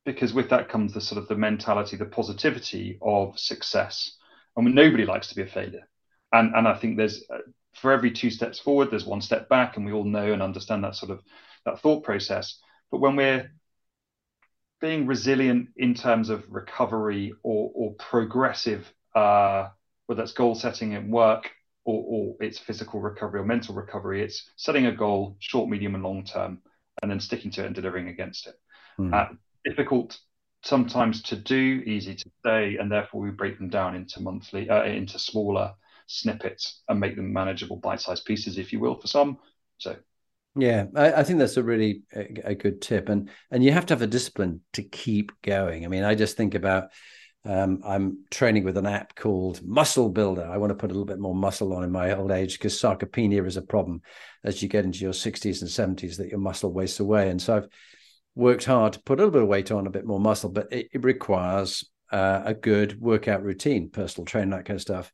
[0.05, 4.17] because with that comes the sort of the mentality the positivity of success
[4.61, 5.89] mean, nobody likes to be a failure.
[6.33, 7.39] And, and I think there's uh,
[7.75, 10.85] for every two steps forward, there's one step back, and we all know and understand
[10.85, 11.23] that sort of
[11.65, 12.59] that thought process.
[12.91, 13.51] But when we're
[14.81, 19.69] being resilient in terms of recovery or, or progressive, uh,
[20.07, 21.51] whether that's goal setting in work
[21.85, 26.05] or, or it's physical recovery or mental recovery, it's setting a goal, short, medium, and
[26.05, 26.61] long term,
[27.03, 28.55] and then sticking to it and delivering against it.
[28.99, 29.13] Mm.
[29.13, 30.19] Uh, difficult
[30.63, 34.85] sometimes to do, easy to say, and therefore we break them down into monthly, uh,
[34.85, 35.73] into smaller
[36.07, 39.39] snippets and make them manageable bite-sized pieces, if you will, for some.
[39.79, 39.97] So,
[40.57, 43.87] yeah, I, I think that's a really a, a, good tip, and and you have
[43.87, 45.85] to have a discipline to keep going.
[45.85, 46.91] I mean, I just think about.
[47.45, 50.45] Um, I'm training with an app called Muscle Builder.
[50.45, 52.81] I want to put a little bit more muscle on in my old age because
[52.81, 54.03] sarcopenia is a problem
[54.45, 57.31] as you get into your 60s and 70s that your muscle wastes away.
[57.31, 57.69] And so I've
[58.37, 60.73] worked hard to put a little bit of weight on, a bit more muscle, but
[60.73, 65.13] it, it requires uh, a good workout routine, personal training, that kind of stuff.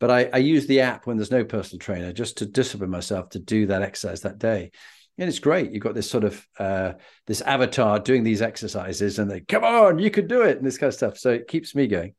[0.00, 3.30] But I, I use the app when there's no personal trainer just to discipline myself
[3.30, 4.72] to do that exercise that day.
[5.18, 5.72] And it's great.
[5.72, 6.92] You've got this sort of uh,
[7.26, 10.78] this avatar doing these exercises, and they come on, you can do it, and this
[10.78, 11.18] kind of stuff.
[11.18, 12.14] So it keeps me going.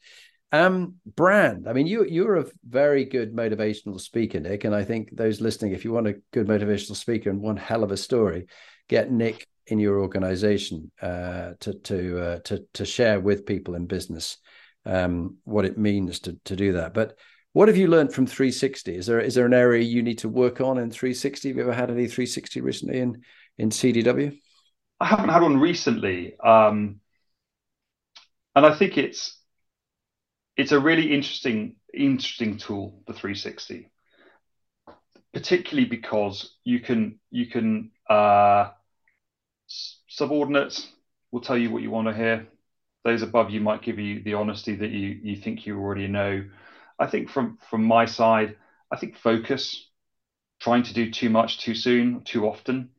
[0.51, 1.67] Um, brand.
[1.67, 5.73] I mean, you you're a very good motivational speaker, Nick, and I think those listening,
[5.73, 8.47] if you want a good motivational speaker and one hell of a story,
[8.87, 13.85] get Nick in your organization uh, to to uh, to to share with people in
[13.85, 14.37] business
[14.85, 16.93] um, what it means to to do that.
[16.93, 17.17] But
[17.53, 18.95] what have you learned from 360?
[18.95, 21.49] Is there is there an area you need to work on in 360?
[21.49, 23.21] Have you ever had any 360 recently in
[23.57, 24.37] in CDW?
[24.99, 26.99] I haven't had one recently, um,
[28.55, 29.37] and I think it's
[30.57, 33.89] it's a really interesting interesting tool, the 360,
[35.33, 38.69] particularly because you can you can uh,
[39.67, 40.87] subordinates
[41.31, 42.47] will tell you what you want to hear.
[43.05, 46.43] Those above you might give you the honesty that you you think you already know.
[46.99, 48.57] I think from from my side,
[48.91, 49.89] I think focus,
[50.59, 52.89] trying to do too much too soon, too often,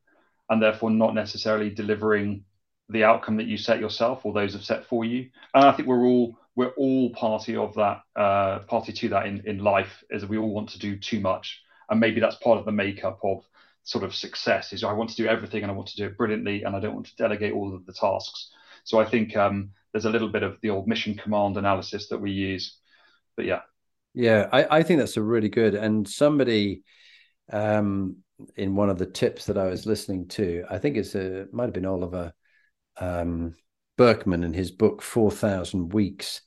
[0.48, 2.44] and therefore not necessarily delivering
[2.88, 5.30] the outcome that you set yourself or those have set for you.
[5.55, 9.42] And I think we're all we're all party of that uh, party to that in
[9.46, 12.64] in life, as we all want to do too much, and maybe that's part of
[12.64, 13.44] the makeup of
[13.82, 16.16] sort of success is I want to do everything and I want to do it
[16.16, 18.51] brilliantly and I don't want to delegate all of the tasks.
[18.84, 22.20] So I think um, there's a little bit of the old mission command analysis that
[22.20, 22.76] we use.
[23.36, 23.61] But yeah.
[24.14, 25.74] Yeah, I, I think that's a really good.
[25.74, 26.82] And somebody
[27.52, 28.16] um,
[28.56, 31.64] in one of the tips that I was listening to, I think it's a might
[31.64, 32.32] have been Oliver
[32.98, 33.54] um,
[33.96, 36.42] Burkeman in his book Four Thousand Weeks.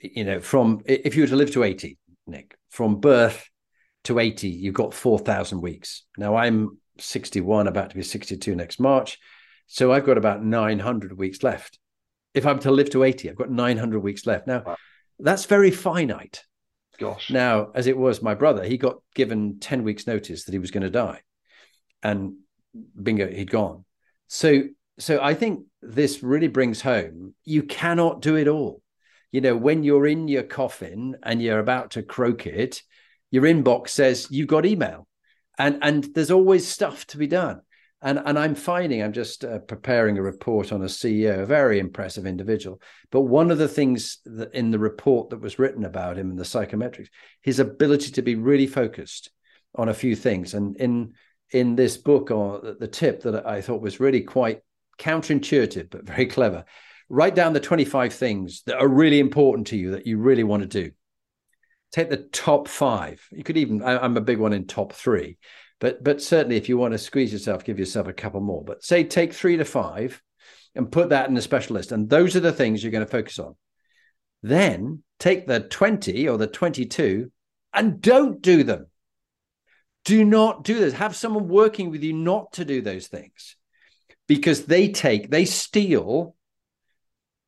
[0.00, 3.48] You know, from if you were to live to eighty, Nick, from birth
[4.04, 6.04] to 80, you've got 4,000 weeks.
[6.16, 9.18] Now I'm 61, about to be 62 next March.
[9.66, 11.78] So I've got about 900 weeks left.
[12.32, 14.46] If I'm to live to 80, I've got 900 weeks left.
[14.46, 14.76] Now, wow.
[15.18, 16.42] that's very finite.
[16.98, 17.30] Gosh.
[17.30, 20.70] Now, as it was my brother, he got given 10 weeks' notice that he was
[20.70, 21.22] going to die.
[22.02, 22.38] And
[23.00, 23.84] bingo, he'd gone.
[24.26, 24.64] So
[24.98, 28.82] so I think this really brings home you cannot do it all.
[29.30, 32.82] You know, when you're in your coffin and you're about to croak it,
[33.30, 35.06] your inbox says you've got email,
[35.58, 37.60] and and there's always stuff to be done.
[38.00, 41.78] And and I'm finding I'm just uh, preparing a report on a CEO, a very
[41.78, 42.80] impressive individual.
[43.10, 46.36] But one of the things that in the report that was written about him in
[46.36, 47.08] the psychometrics,
[47.42, 49.30] his ability to be really focused
[49.74, 50.54] on a few things.
[50.54, 51.14] And in
[51.50, 54.60] in this book, or the tip that I thought was really quite
[54.98, 56.64] counterintuitive but very clever,
[57.08, 60.62] write down the 25 things that are really important to you that you really want
[60.62, 60.92] to do
[61.92, 63.26] take the top five.
[63.32, 65.38] You could even, I, am a big one in top three,
[65.80, 68.64] but but certainly if you want to squeeze yourself, give yourself a couple more.
[68.64, 70.20] But say take three to five
[70.74, 71.92] and put that in a special list.
[71.92, 73.56] And those are the things you're going to focus on.
[74.42, 77.30] Then take the 20 or the 22
[77.72, 78.86] and don't do them.
[80.04, 80.94] Do not do this.
[80.94, 83.56] Have someone working with you not to do those things
[84.26, 86.34] because they take, they steal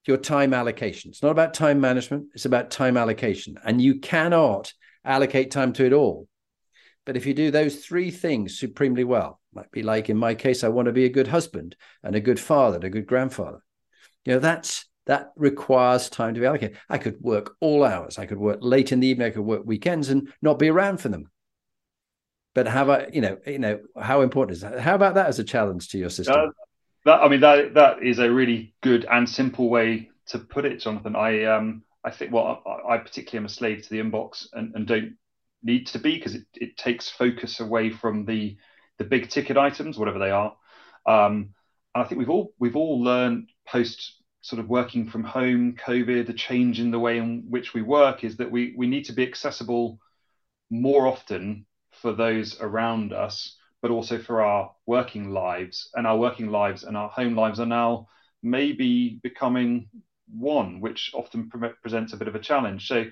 [0.07, 1.11] your time allocation.
[1.11, 3.57] It's not about time management, it's about time allocation.
[3.65, 4.73] And you cannot
[5.05, 6.27] allocate time to it all.
[7.07, 10.63] But if you do those three things supremely well, might be like in my case,
[10.63, 13.63] I want to be a good husband and a good father and a good grandfather.
[14.25, 16.77] You know, that's that requires time to be allocated.
[16.89, 18.19] I could work all hours.
[18.19, 19.27] I could work late in the evening.
[19.27, 21.31] I could work weekends and not be around for them.
[22.55, 24.79] But how about you know, you know, how important is that?
[24.81, 26.37] How about that as a challenge to your system?
[26.39, 26.47] Uh,
[27.07, 30.81] that I mean that that is a really good and simple way to put it,
[30.81, 31.17] Jonathan.
[31.17, 34.75] I um I think well I, I particularly am a slave to the inbox and,
[34.75, 35.17] and don't
[35.63, 38.57] need to be because it, it takes focus away from the
[38.99, 40.55] the big ticket items, whatever they are.
[41.07, 41.55] Um,
[41.95, 46.27] and I think we've all we've all learned post sort of working from home, COVID,
[46.27, 49.13] the change in the way in which we work is that we we need to
[49.13, 49.99] be accessible
[50.71, 55.91] more often for those around us but also for our working lives.
[55.95, 58.09] And our working lives and our home lives are now
[58.43, 59.89] maybe becoming
[60.33, 62.87] one, which often pre- presents a bit of a challenge.
[62.87, 63.07] So,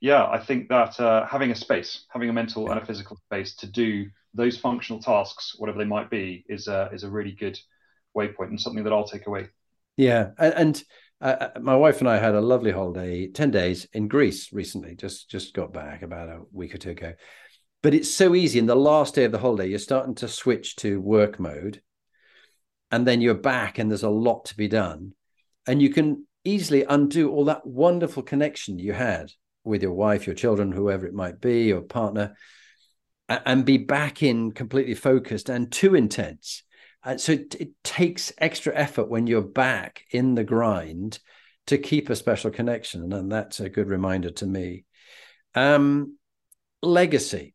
[0.00, 2.72] yeah, I think that uh, having a space, having a mental yeah.
[2.72, 6.88] and a physical space to do those functional tasks, whatever they might be, is a,
[6.92, 7.58] is a really good
[8.16, 9.48] waypoint and something that I'll take away.
[9.96, 10.84] Yeah, and, and
[11.20, 14.94] uh, uh my wife and I had a lovely holiday, ten days in Greece recently.
[14.94, 17.14] Just just got back about a week or two ago,
[17.82, 18.60] but it's so easy.
[18.60, 21.82] In the last day of the holiday, you're starting to switch to work mode,
[22.92, 25.14] and then you're back, and there's a lot to be done,
[25.66, 29.32] and you can easily undo all that wonderful connection you had
[29.64, 32.36] with your wife, your children, whoever it might be, your partner,
[33.28, 36.62] and be back in completely focused and too intense.
[37.04, 41.18] And so it, it takes extra effort when you're back in the grind
[41.66, 44.84] to keep a special connection, and that's a good reminder to me.
[45.54, 46.16] Um,
[46.82, 47.54] legacy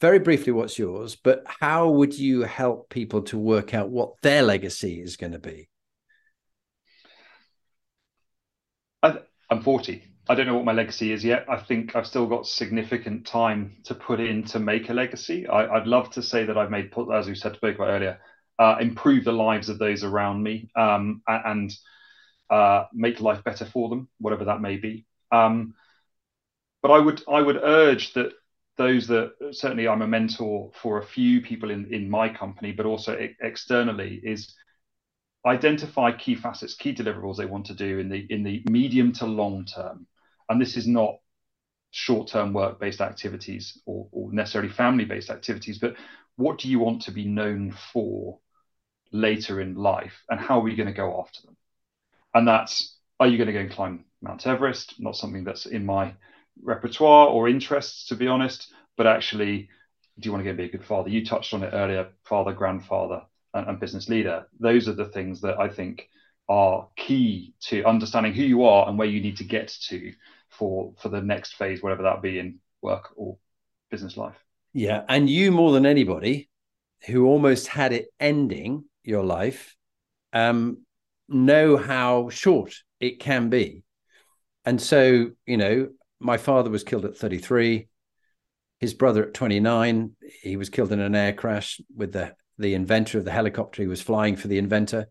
[0.00, 4.42] very briefly what's yours, but how would you help people to work out what their
[4.42, 5.68] legacy is going to be?
[9.02, 9.18] I,
[9.50, 10.09] am 40.
[10.30, 11.44] I don't know what my legacy is yet.
[11.48, 15.48] I think I've still got significant time to put in to make a legacy.
[15.48, 18.20] I, would love to say that I've made, as we said, spoke about earlier,
[18.56, 21.74] uh, improve the lives of those around me um, and
[22.48, 25.04] uh, make life better for them, whatever that may be.
[25.32, 25.74] Um,
[26.80, 28.30] but I would I would urge that
[28.76, 32.86] those that certainly I'm a mentor for a few people in, in my company, but
[32.86, 34.54] also externally, is
[35.44, 39.26] identify key facets, key deliverables they want to do in the in the medium to
[39.26, 40.06] long term.
[40.50, 41.20] And this is not
[41.92, 45.94] short-term work-based activities or, or necessarily family-based activities, but
[46.36, 48.38] what do you want to be known for
[49.12, 51.56] later in life, and how are we going to go after them?
[52.34, 54.94] And that's are you going to go and climb Mount Everest?
[54.98, 56.14] Not something that's in my
[56.62, 58.72] repertoire or interests, to be honest.
[58.96, 59.68] But actually,
[60.18, 61.10] do you want to go and be a good father?
[61.10, 63.22] You touched on it earlier, father, grandfather,
[63.52, 64.46] and, and business leader.
[64.58, 66.08] Those are the things that I think
[66.48, 70.12] are key to understanding who you are and where you need to get to
[70.50, 73.38] for for the next phase, whatever that be in work or
[73.90, 74.36] business life.
[74.72, 76.48] Yeah, and you more than anybody,
[77.06, 79.76] who almost had it ending your life,
[80.32, 80.84] um,
[81.28, 83.82] know how short it can be.
[84.64, 85.88] And so, you know,
[86.20, 87.88] my father was killed at 33
[88.78, 93.18] his brother at 29 he was killed in an air crash with the the inventor
[93.18, 95.06] of the helicopter he was flying for the inventor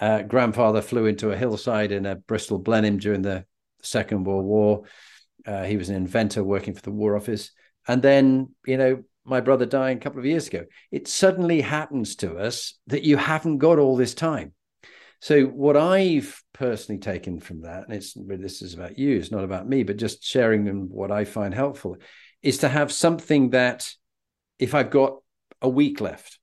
[0.00, 3.44] uh, grandfather flew into a hillside in a bristol blenheim during the
[3.84, 4.82] second world war
[5.46, 7.50] uh, he was an inventor working for the war office
[7.86, 12.16] and then you know my brother dying a couple of years ago it suddenly happens
[12.16, 14.52] to us that you haven't got all this time
[15.20, 19.42] so what I've personally taken from that, and it's this is about you, it's not
[19.42, 21.96] about me, but just sharing them what I find helpful,
[22.42, 23.88] is to have something that
[24.58, 25.16] if I've got
[25.62, 26.38] a week left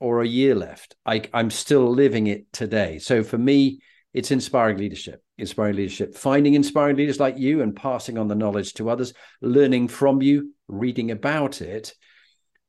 [0.00, 0.96] or a year left.
[1.06, 2.98] I, I'm still living it today.
[2.98, 3.80] So for me,
[4.12, 8.74] it's inspiring leadership, inspiring leadership, finding inspiring leaders like you and passing on the knowledge
[8.74, 11.94] to others, learning from you, reading about it,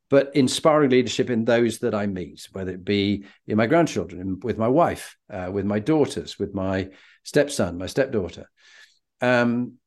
[0.10, 4.58] but inspiring leadership in those that I meet, whether it be in my grandchildren, with
[4.58, 6.90] my wife, uh, with my daughters, with my
[7.24, 8.50] stepson, my stepdaughter,
[9.22, 9.78] um,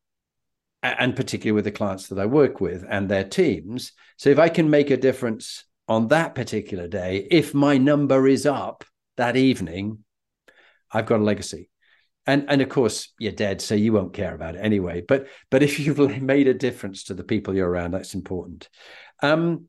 [0.82, 3.92] and particularly with the clients that I work with and their teams.
[4.16, 8.46] So if I can make a difference on that particular day, if my number is
[8.46, 8.84] up
[9.16, 10.04] that evening,
[10.90, 11.68] I've got a legacy.
[12.26, 15.02] And and of course you're dead, so you won't care about it anyway.
[15.06, 18.68] But but if you've made a difference to the people you're around, that's important.
[19.22, 19.68] Um,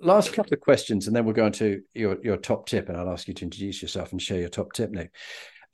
[0.00, 3.10] last couple of questions, and then we'll go into your your top tip, and I'll
[3.10, 5.14] ask you to introduce yourself and share your top tip, Nick.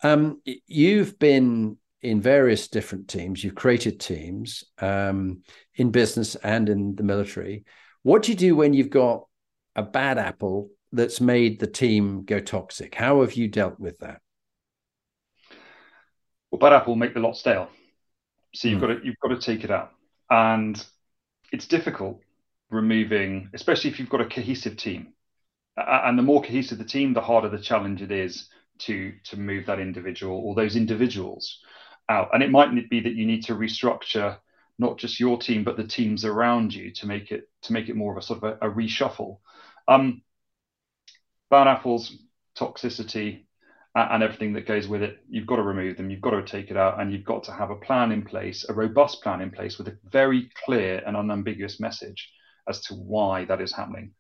[0.03, 3.43] Um, you've been in various different teams.
[3.43, 5.43] You've created teams um,
[5.77, 7.65] in business and in the military.
[8.03, 9.25] What do you do when you've got
[9.75, 12.95] a bad apple that's made the team go toxic?
[12.95, 14.21] How have you dealt with that?
[16.55, 17.69] Well, bad apple make the lot stale,
[18.55, 18.83] so you've mm.
[18.83, 19.91] got to you've got to take it out,
[20.31, 20.81] and
[21.51, 22.21] it's difficult
[22.71, 25.15] removing, especially if you've got a cohesive team.
[25.77, 28.51] And the more cohesive the team, the harder the challenge it is
[28.83, 31.59] to to move that individual or those individuals
[32.09, 32.29] out.
[32.33, 34.37] And it might be that you need to restructure
[34.79, 37.97] not just your team but the teams around you to make it to make it
[37.97, 39.39] more of a sort of a, a reshuffle.
[39.89, 40.23] Um,
[41.51, 42.17] bad apples,
[42.57, 43.47] toxicity,
[43.95, 46.71] and everything that goes with it, you've got to remove them, you've got to take
[46.71, 49.51] it out, and you've got to have a plan in place, a robust plan in
[49.51, 52.33] place with a very clear and unambiguous message
[52.69, 54.13] as to why that is happening.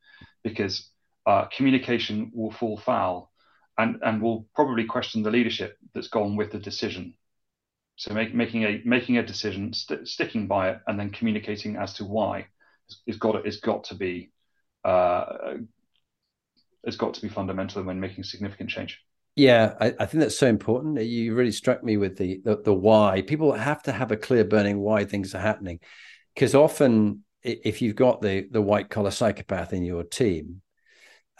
[0.44, 0.90] Because
[1.26, 3.32] uh, communication will fall foul
[3.76, 7.14] and, and will probably question the leadership that's gone with the decision.
[7.96, 11.94] So make, making a making a decision, st- sticking by it, and then communicating as
[11.94, 12.46] to why
[13.06, 14.32] is got is got to be
[14.84, 15.54] uh,
[16.84, 19.00] has got to be fundamental when making significant change.
[19.36, 21.02] Yeah, I, I, think that's so important.
[21.02, 23.22] You really struck me with the, the, the why.
[23.22, 25.80] People have to have a clear burning why things are happening,
[26.34, 30.62] because often if you've got the the white collar psychopath in your team,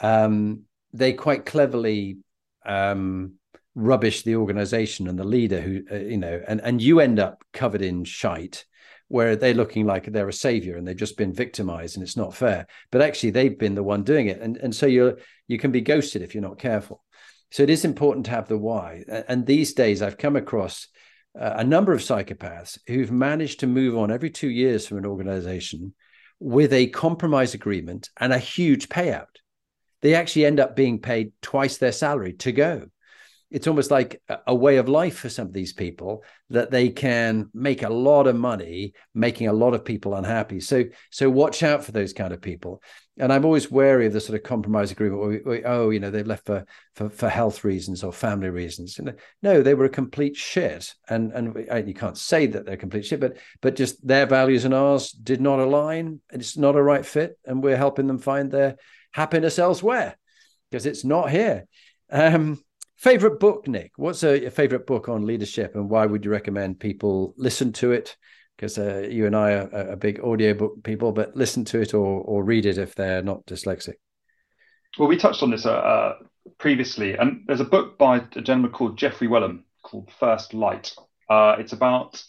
[0.00, 2.18] um, they quite cleverly
[2.66, 3.34] um,
[3.76, 7.44] rubbish the organization and the leader who uh, you know, and and you end up
[7.52, 8.64] covered in shite
[9.06, 12.34] where they're looking like they're a savior and they've just been victimized and it's not
[12.34, 15.70] fair but actually they've been the one doing it and and so you're you can
[15.70, 17.03] be ghosted if you're not careful
[17.54, 19.04] so it is important to have the why.
[19.28, 20.88] And these days i've come across
[21.40, 25.06] uh, a number of psychopaths who've managed to move on every 2 years from an
[25.06, 25.94] organization
[26.40, 29.36] with a compromise agreement and a huge payout.
[30.02, 32.86] They actually end up being paid twice their salary to go.
[33.52, 37.50] It's almost like a way of life for some of these people that they can
[37.54, 40.58] make a lot of money making a lot of people unhappy.
[40.58, 42.82] So so watch out for those kind of people
[43.18, 46.00] and i'm always wary of the sort of compromise agreement where we, we, oh you
[46.00, 48.98] know they've left for, for for health reasons or family reasons
[49.42, 53.20] no they were a complete shit and and you can't say that they're complete shit
[53.20, 57.38] but but just their values and ours did not align it's not a right fit
[57.44, 58.76] and we're helping them find their
[59.12, 60.16] happiness elsewhere
[60.70, 61.66] because it's not here
[62.10, 62.58] um
[62.96, 63.92] Favorite book, Nick?
[63.96, 67.92] What's a, a, favorite book on leadership, and why would you recommend people listen to
[67.92, 68.16] it?
[68.56, 72.22] Because uh, you and I are, are big audiobook people, but listen to it or
[72.22, 73.94] or read it if they're not dyslexic.
[74.98, 76.14] Well, we touched on this uh, uh,
[76.58, 80.94] previously, and there's a book by a gentleman called Geoffrey Wellum called First Light.
[81.28, 82.22] Uh, it's about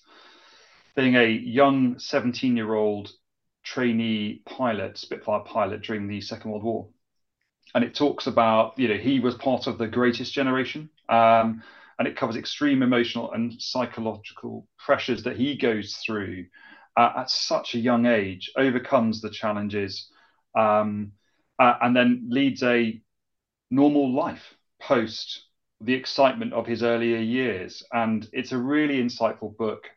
[0.95, 3.11] being a young 17 year old
[3.63, 6.87] trainee pilot, Spitfire pilot during the Second World War
[7.75, 11.61] and it talks about you know he was part of the greatest generation um,
[11.97, 16.45] and it covers extreme emotional and psychological pressures that he goes through
[16.97, 20.09] uh, at such a young age overcomes the challenges
[20.57, 21.11] um,
[21.59, 23.01] uh, and then leads a
[23.71, 25.43] normal life post
[25.81, 27.83] the excitement of his earlier years.
[27.91, 29.89] And it's a really insightful book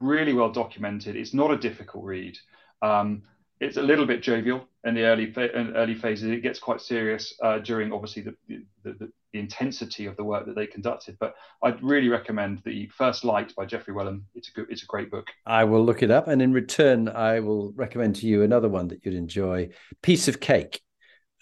[0.00, 1.16] really well documented.
[1.16, 2.36] It's not a difficult read.
[2.82, 3.22] Um,
[3.60, 6.30] it's a little bit jovial in the early fa- early phases.
[6.30, 10.46] It gets quite serious uh, during obviously the, the, the, the, intensity of the work
[10.46, 11.16] that they conducted.
[11.18, 14.22] But I'd really recommend the First Light by Geoffrey Wellum.
[14.34, 15.28] It's a good, it's a great book.
[15.46, 18.88] I will look it up, and in return, I will recommend to you another one
[18.88, 19.70] that you'd enjoy,
[20.02, 20.80] Piece of Cake,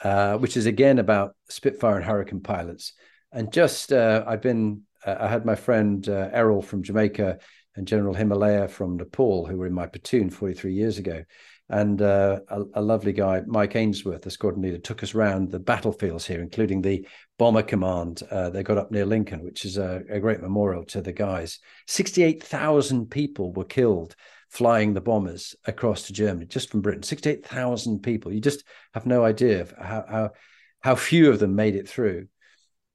[0.02, 2.92] uh, which is again about Spitfire and Hurricane pilots.
[3.32, 7.38] And just uh, I've been, uh, I had my friend uh, Errol from Jamaica
[7.78, 11.24] and General Himalaya from Nepal, who were in my platoon 43 years ago
[11.70, 15.58] and uh, a, a, lovely guy, Mike Ainsworth, the squadron leader, took us around the
[15.58, 17.06] battlefields here, including the
[17.38, 21.02] bomber command uh, they got up near Lincoln, which is a, a great memorial to
[21.02, 21.58] the guys.
[21.86, 24.16] 68,000 people were killed
[24.48, 27.02] flying the bombers across to Germany just from Britain.
[27.02, 28.32] 68,000 people.
[28.32, 28.64] You just
[28.94, 30.30] have no idea of how, how,
[30.80, 32.28] how few of them made it through.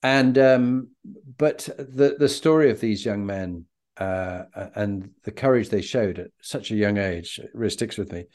[0.01, 0.89] And um,
[1.37, 3.67] but the the story of these young men
[3.97, 4.43] uh,
[4.75, 8.25] and the courage they showed at such a young age really sticks with me.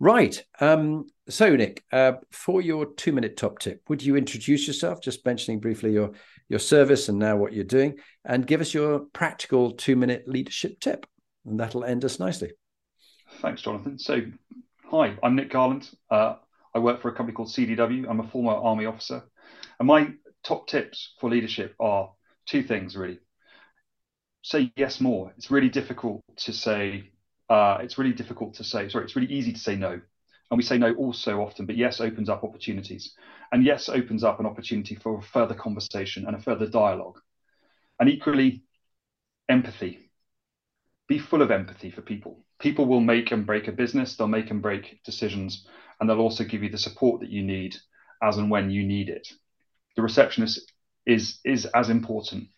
[0.00, 0.42] Right.
[0.60, 5.26] Um, so, Nick, uh, for your two minute top tip, would you introduce yourself, just
[5.26, 6.12] mentioning briefly your
[6.48, 10.78] your service and now what you're doing, and give us your practical two minute leadership
[10.80, 11.04] tip?
[11.44, 12.52] And that'll end us nicely.
[13.40, 13.98] Thanks, Jonathan.
[13.98, 14.20] So,
[14.84, 15.90] hi, I'm Nick Garland.
[16.10, 16.36] Uh,
[16.74, 18.08] I work for a company called CDW.
[18.08, 19.24] I'm a former Army officer.
[19.80, 20.12] And my
[20.44, 22.12] top tips for leadership are
[22.46, 23.18] two things, really.
[24.48, 25.30] Say yes more.
[25.36, 27.10] It's really difficult to say,
[27.50, 29.90] uh, it's really difficult to say, sorry, it's really easy to say no.
[29.90, 33.12] And we say no all so often, but yes opens up opportunities.
[33.52, 37.20] And yes opens up an opportunity for further conversation and a further dialogue.
[38.00, 38.62] And equally,
[39.50, 40.08] empathy
[41.08, 42.42] be full of empathy for people.
[42.58, 45.66] People will make and break a business, they'll make and break decisions,
[46.00, 47.76] and they'll also give you the support that you need
[48.22, 49.28] as and when you need it.
[49.96, 50.72] The receptionist
[51.04, 52.48] is, is as important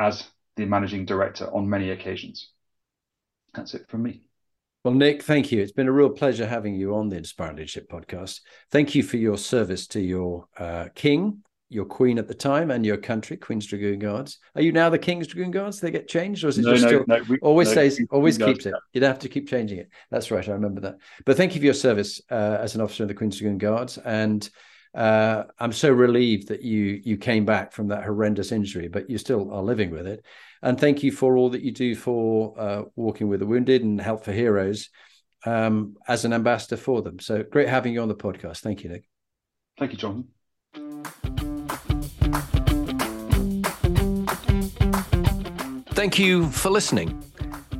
[0.00, 0.24] as
[0.58, 2.50] the managing director on many occasions.
[3.54, 4.24] That's it from me.
[4.84, 5.62] Well, Nick, thank you.
[5.62, 8.40] It's been a real pleasure having you on the Inspiring Leadership podcast.
[8.70, 12.84] Thank you for your service to your uh, king your queen at the time and
[12.84, 14.38] your country, Queen's Dragoon Guards.
[14.54, 15.80] Are you now the King's Dragoon Guards?
[15.80, 18.38] They get changed, or is it no, just no, still no, we, always stays, always
[18.38, 18.74] keeps it?
[18.92, 19.90] You'd have to keep changing it.
[20.10, 20.96] That's right, I remember that.
[21.26, 23.98] But thank you for your service uh, as an officer in the Queen's Dragoon Guards,
[23.98, 24.48] and
[24.94, 29.18] uh, I'm so relieved that you you came back from that horrendous injury, but you
[29.18, 30.24] still are living with it.
[30.62, 34.00] And thank you for all that you do for uh, walking with the wounded and
[34.00, 34.88] help for heroes
[35.46, 37.18] um, as an ambassador for them.
[37.18, 38.58] So great having you on the podcast.
[38.58, 39.04] Thank you, Nick.
[39.78, 40.28] Thank you, John.
[45.92, 47.22] Thank you for listening.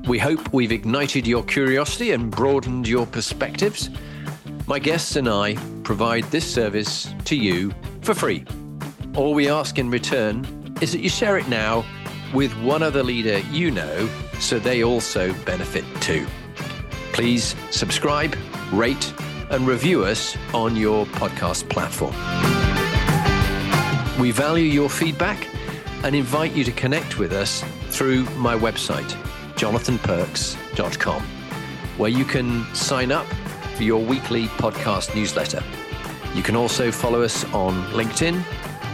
[0.09, 3.91] We hope we've ignited your curiosity and broadened your perspectives.
[4.67, 7.73] My guests and I provide this service to you
[8.03, 8.45] for free.
[9.15, 10.47] All we ask in return
[10.81, 11.85] is that you share it now
[12.33, 14.09] with one other leader you know
[14.39, 16.27] so they also benefit too.
[17.13, 18.37] Please subscribe,
[18.73, 19.13] rate,
[19.51, 22.15] and review us on your podcast platform.
[24.21, 25.49] We value your feedback
[26.05, 29.11] and invite you to connect with us through my website,
[29.55, 31.23] jonathanperks.com,
[31.97, 33.27] where you can sign up
[33.77, 35.63] for your weekly podcast newsletter.
[36.35, 38.41] You can also follow us on LinkedIn,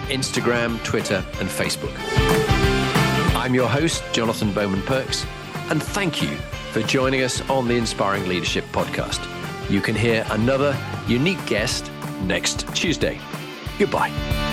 [0.08, 1.94] Instagram, Twitter, and Facebook.
[3.44, 5.26] I'm your host, Jonathan Bowman Perks,
[5.68, 6.30] and thank you
[6.72, 9.20] for joining us on the Inspiring Leadership Podcast.
[9.68, 10.74] You can hear another
[11.06, 11.90] unique guest
[12.22, 13.20] next Tuesday.
[13.78, 14.43] Goodbye.